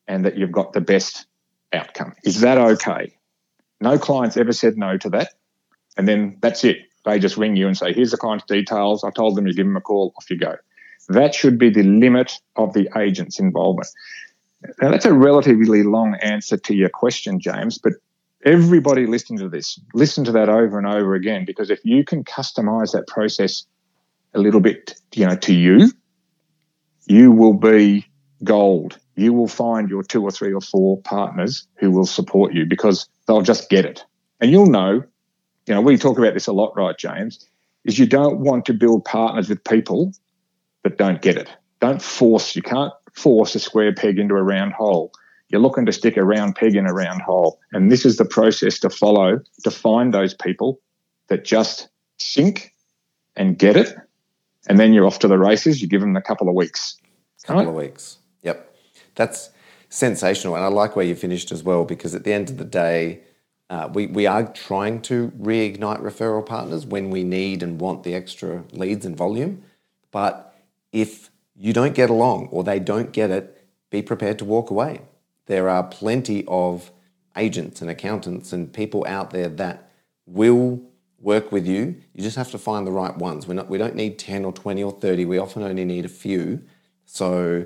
and 0.07 0.25
that 0.25 0.37
you've 0.37 0.51
got 0.51 0.73
the 0.73 0.81
best 0.81 1.25
outcome? 1.73 2.13
Is 2.23 2.41
that 2.41 2.59
okay? 2.59 3.17
No 3.81 3.97
clients 3.97 4.37
ever 4.37 4.53
said 4.53 4.77
no 4.77 4.97
to 4.97 5.09
that. 5.09 5.33
And 5.97 6.07
then 6.07 6.37
that's 6.41 6.63
it. 6.63 6.77
They 7.05 7.17
just 7.17 7.37
ring 7.37 7.55
you 7.55 7.65
and 7.65 7.75
say, 7.75 7.91
here's 7.91 8.11
the 8.11 8.17
client's 8.17 8.45
details. 8.45 9.03
I 9.03 9.09
told 9.09 9.35
them 9.35 9.47
you 9.47 9.53
give 9.55 9.65
them 9.65 9.77
a 9.77 9.81
call, 9.81 10.13
off 10.15 10.29
you 10.29 10.37
go. 10.37 10.57
That 11.09 11.33
should 11.33 11.57
be 11.57 11.71
the 11.71 11.83
limit 11.83 12.39
of 12.55 12.73
the 12.73 12.87
agent's 12.95 13.39
involvement. 13.39 13.87
Now, 14.81 14.91
that's 14.91 15.05
a 15.05 15.13
relatively 15.13 15.83
long 15.83 16.15
answer 16.15 16.57
to 16.57 16.75
your 16.75 16.89
question, 16.89 17.39
James, 17.39 17.77
but 17.77 17.93
everybody 18.43 19.07
listening 19.07 19.39
to 19.39 19.49
this, 19.49 19.79
listen 19.93 20.23
to 20.25 20.31
that 20.33 20.49
over 20.49 20.77
and 20.77 20.87
over 20.87 21.15
again 21.15 21.45
because 21.45 21.69
if 21.69 21.79
you 21.83 22.03
can 22.03 22.23
customize 22.23 22.91
that 22.93 23.07
process 23.07 23.65
a 24.33 24.39
little 24.39 24.59
bit, 24.59 24.95
you 25.13 25.25
know, 25.25 25.35
to 25.35 25.53
you, 25.53 25.91
you 27.07 27.31
will 27.31 27.53
be 27.53 28.05
gold. 28.43 28.97
You 29.15 29.33
will 29.33 29.47
find 29.47 29.89
your 29.89 30.03
two 30.03 30.23
or 30.23 30.31
three 30.31 30.53
or 30.53 30.61
four 30.61 31.01
partners 31.01 31.67
who 31.75 31.91
will 31.91 32.05
support 32.05 32.53
you 32.53 32.65
because 32.65 33.07
they'll 33.27 33.41
just 33.41 33.69
get 33.69 33.85
it. 33.85 34.03
And 34.41 34.51
you'll 34.51 34.67
know, 34.67 35.03
you 35.65 35.73
know, 35.73 35.81
we 35.81 35.97
talk 35.97 36.17
about 36.17 36.33
this 36.33 36.47
a 36.47 36.53
lot, 36.53 36.73
right, 36.75 36.97
James, 36.97 37.47
is 37.85 37.97
you 37.97 38.05
don't 38.05 38.39
want 38.39 38.65
to 38.65 38.73
build 38.73 39.05
partners 39.05 39.49
with 39.49 39.63
people 39.63 40.13
that 40.83 40.97
don't 40.97 41.21
get 41.21 41.37
it. 41.37 41.49
Don't 41.79 42.01
force, 42.01 42.55
you 42.55 42.61
can't 42.61 42.93
force 43.15 43.55
a 43.55 43.59
square 43.59 43.93
peg 43.93 44.19
into 44.19 44.35
a 44.35 44.43
round 44.43 44.73
hole 44.73 45.11
you're 45.49 45.61
looking 45.61 45.85
to 45.85 45.91
stick 45.93 46.17
a 46.17 46.23
round 46.23 46.55
peg 46.55 46.75
in 46.75 46.87
a 46.87 46.93
round 46.93 47.21
hole. 47.21 47.59
And 47.71 47.91
this 47.91 48.05
is 48.05 48.17
the 48.17 48.25
process 48.25 48.79
to 48.79 48.89
follow 48.89 49.39
to 49.63 49.71
find 49.71 50.13
those 50.13 50.33
people 50.33 50.81
that 51.27 51.45
just 51.45 51.89
sync 52.17 52.73
and 53.35 53.57
get 53.57 53.75
it. 53.75 53.95
And 54.67 54.79
then 54.79 54.93
you're 54.93 55.05
off 55.05 55.19
to 55.19 55.27
the 55.27 55.37
races. 55.37 55.81
You 55.81 55.87
give 55.87 56.01
them 56.01 56.15
a 56.15 56.21
couple 56.21 56.49
of 56.49 56.55
weeks. 56.55 56.97
Couple 57.43 57.61
right? 57.61 57.69
of 57.69 57.75
weeks. 57.75 58.17
Yep. 58.41 58.75
That's 59.13 59.51
sensational. 59.89 60.55
And 60.55 60.63
I 60.63 60.67
like 60.67 60.95
where 60.95 61.05
you 61.05 61.15
finished 61.15 61.51
as 61.51 61.61
well, 61.61 61.85
because 61.85 62.15
at 62.15 62.23
the 62.23 62.33
end 62.33 62.49
of 62.49 62.57
the 62.57 62.65
day, 62.65 63.21
uh, 63.69 63.89
we, 63.93 64.07
we 64.07 64.25
are 64.25 64.51
trying 64.51 65.01
to 65.03 65.31
reignite 65.39 66.01
referral 66.01 66.43
partners 66.43 66.85
when 66.85 67.11
we 67.11 67.23
need 67.23 67.61
and 67.61 67.79
want 67.79 68.03
the 68.03 68.15
extra 68.15 68.63
leads 68.71 69.05
and 69.05 69.15
volume. 69.15 69.63
But 70.11 70.55
if 70.91 71.29
you 71.55 71.73
don't 71.73 71.95
get 71.95 72.09
along 72.09 72.47
or 72.47 72.63
they 72.63 72.79
don't 72.79 73.11
get 73.11 73.31
it, 73.31 73.65
be 73.89 74.01
prepared 74.01 74.39
to 74.39 74.45
walk 74.45 74.69
away 74.69 75.01
there 75.45 75.69
are 75.69 75.83
plenty 75.83 76.43
of 76.47 76.91
agents 77.37 77.81
and 77.81 77.89
accountants 77.89 78.53
and 78.53 78.71
people 78.71 79.05
out 79.07 79.31
there 79.31 79.49
that 79.49 79.91
will 80.25 80.81
work 81.19 81.51
with 81.51 81.67
you. 81.67 81.95
You 82.13 82.23
just 82.23 82.37
have 82.37 82.51
to 82.51 82.57
find 82.57 82.85
the 82.85 82.91
right 82.91 83.15
ones. 83.15 83.47
We're 83.47 83.55
not, 83.55 83.69
we 83.69 83.77
don't 83.77 83.95
need 83.95 84.17
10 84.17 84.45
or 84.45 84.53
20 84.53 84.83
or 84.83 84.91
30. 84.91 85.25
We 85.25 85.37
often 85.37 85.63
only 85.63 85.85
need 85.85 86.05
a 86.05 86.09
few. 86.09 86.63
So 87.05 87.65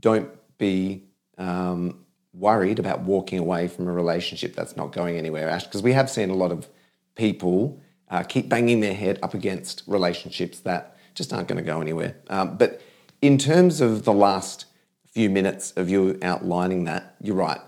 don't 0.00 0.30
be 0.58 1.04
um, 1.36 2.04
worried 2.32 2.78
about 2.78 3.00
walking 3.00 3.38
away 3.38 3.68
from 3.68 3.88
a 3.88 3.92
relationship 3.92 4.54
that's 4.54 4.76
not 4.76 4.92
going 4.92 5.16
anywhere, 5.16 5.48
Ash, 5.48 5.64
because 5.64 5.82
we 5.82 5.92
have 5.92 6.10
seen 6.10 6.30
a 6.30 6.34
lot 6.34 6.50
of 6.50 6.68
people 7.14 7.80
uh, 8.10 8.22
keep 8.22 8.48
banging 8.48 8.80
their 8.80 8.94
head 8.94 9.18
up 9.22 9.34
against 9.34 9.82
relationships 9.86 10.60
that 10.60 10.96
just 11.14 11.32
aren't 11.32 11.48
going 11.48 11.58
to 11.58 11.64
go 11.64 11.80
anywhere. 11.80 12.16
Um, 12.28 12.56
but 12.56 12.80
in 13.20 13.38
terms 13.38 13.80
of 13.80 14.04
the 14.04 14.12
last 14.12 14.66
few 15.10 15.28
minutes 15.30 15.72
of 15.72 15.88
you 15.88 16.18
outlining 16.22 16.84
that, 16.84 17.16
you're 17.20 17.34
right. 17.34 17.60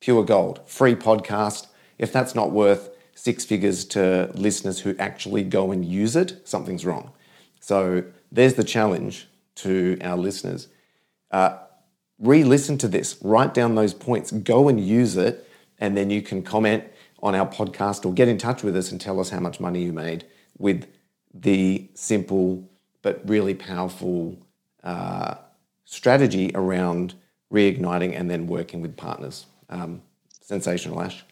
Pure 0.00 0.24
gold, 0.24 0.60
free 0.66 0.94
podcast. 0.94 1.66
If 1.98 2.12
that's 2.12 2.34
not 2.34 2.50
worth 2.50 2.90
six 3.14 3.44
figures 3.44 3.84
to 3.86 4.30
listeners 4.34 4.80
who 4.80 4.94
actually 4.98 5.42
go 5.42 5.72
and 5.72 5.84
use 5.84 6.16
it, 6.16 6.46
something's 6.46 6.84
wrong. 6.84 7.12
So 7.60 8.04
there's 8.30 8.54
the 8.54 8.64
challenge 8.64 9.28
to 9.56 9.98
our 10.02 10.16
listeners. 10.16 10.68
Uh, 11.30 11.58
re 12.18 12.44
listen 12.44 12.78
to 12.78 12.88
this, 12.88 13.18
write 13.22 13.54
down 13.54 13.74
those 13.74 13.94
points, 13.94 14.30
go 14.30 14.68
and 14.68 14.80
use 14.80 15.16
it, 15.16 15.48
and 15.78 15.96
then 15.96 16.10
you 16.10 16.22
can 16.22 16.42
comment 16.42 16.84
on 17.22 17.34
our 17.34 17.46
podcast 17.46 18.06
or 18.06 18.12
get 18.12 18.28
in 18.28 18.38
touch 18.38 18.62
with 18.62 18.76
us 18.76 18.92
and 18.92 19.00
tell 19.00 19.18
us 19.18 19.30
how 19.30 19.40
much 19.40 19.60
money 19.60 19.82
you 19.82 19.92
made 19.92 20.24
with 20.58 20.86
the 21.34 21.88
simple 21.94 22.68
but 23.02 23.20
really 23.28 23.54
powerful 23.54 24.38
uh, 24.86 25.34
strategy 25.84 26.52
around 26.54 27.14
reigniting 27.52 28.18
and 28.18 28.30
then 28.30 28.46
working 28.46 28.80
with 28.80 28.96
partners. 28.96 29.46
Um, 29.68 30.00
sensational, 30.40 31.02
Ash. 31.02 31.24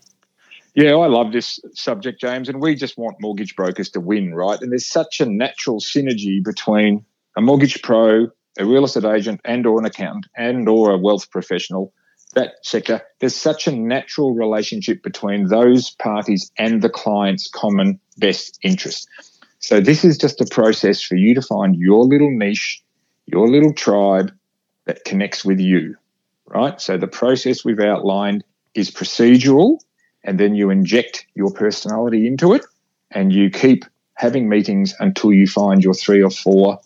Yeah, 0.75 0.97
I 0.97 1.07
love 1.07 1.33
this 1.33 1.61
subject, 1.75 2.21
James, 2.21 2.49
and 2.49 2.61
we 2.61 2.75
just 2.75 2.99
want 2.99 3.21
mortgage 3.21 3.55
brokers 3.55 3.90
to 3.90 4.01
win, 4.01 4.35
right? 4.35 4.61
And 4.61 4.73
there's 4.73 4.87
such 4.87 5.21
a 5.21 5.27
natural 5.27 5.79
synergy 5.79 6.43
between 6.45 7.05
a 7.37 7.40
mortgage 7.40 7.81
pro, 7.81 8.27
a 8.59 8.64
real 8.64 8.85
estate 8.85 9.05
agent, 9.05 9.40
and 9.45 9.64
or 9.67 9.79
an 9.79 9.87
accountant, 9.87 10.27
and 10.37 10.69
or 10.69 10.90
a 10.90 10.99
wealth 10.99 11.31
professional. 11.31 11.93
That 12.35 12.55
sector, 12.62 13.03
there's 13.21 13.37
such 13.37 13.69
a 13.69 13.73
natural 13.73 14.35
relationship 14.35 15.05
between 15.05 15.47
those 15.47 15.90
parties 15.90 16.51
and 16.59 16.83
the 16.83 16.90
client's 16.90 17.49
common 17.49 18.01
best 18.19 18.59
interest. 18.62 19.09
So 19.61 19.81
this 19.81 20.05
is 20.05 20.19
just 20.19 20.40
a 20.40 20.47
process 20.47 21.01
for 21.01 21.14
you 21.14 21.37
to 21.37 21.43
find 21.43 21.77
your 21.77 22.05
little 22.05 22.37
niche, 22.37 22.84
your 23.27 23.49
little 23.49 23.73
tribe, 23.73 24.33
that 24.87 25.05
connects 25.05 25.45
with 25.45 25.61
you, 25.61 25.97
right? 26.47 26.81
So 26.81 26.97
the 26.99 27.07
process 27.07 27.65
we've 27.65 27.81
outlined 27.81 28.45
is 28.75 28.91
procedural, 28.91 29.79
and 30.23 30.39
then 30.39 30.55
you 30.55 30.71
inject 30.71 31.27
your 31.35 31.53
personality 31.53 32.27
into 32.27 32.55
it, 32.55 32.65
and 33.11 33.33
you 33.33 33.51
keep 33.51 33.85
having 34.15 34.49
meetings 34.49 34.95
until 35.01 35.33
you 35.33 35.47
find 35.47 35.83
your 35.83 35.95
three 35.95 36.23
or 36.23 36.31
four 36.31 36.81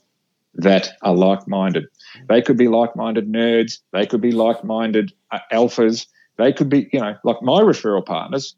that 0.55 0.91
are 1.03 1.15
like 1.15 1.47
minded. 1.47 1.87
They 2.29 2.43
could 2.43 2.57
be 2.57 2.69
like 2.69 2.97
minded 2.97 3.31
nerds, 3.31 3.79
they 3.93 4.07
could 4.07 4.21
be 4.21 4.33
like 4.33 4.65
minded 4.65 5.13
uh, 5.31 5.39
alphas, 5.53 6.07
they 6.37 6.53
could 6.53 6.69
be, 6.69 6.89
you 6.93 7.01
know, 7.01 7.17
like 7.25 7.43
my 7.43 7.61
referral 7.61 8.05
partners. 8.05 8.55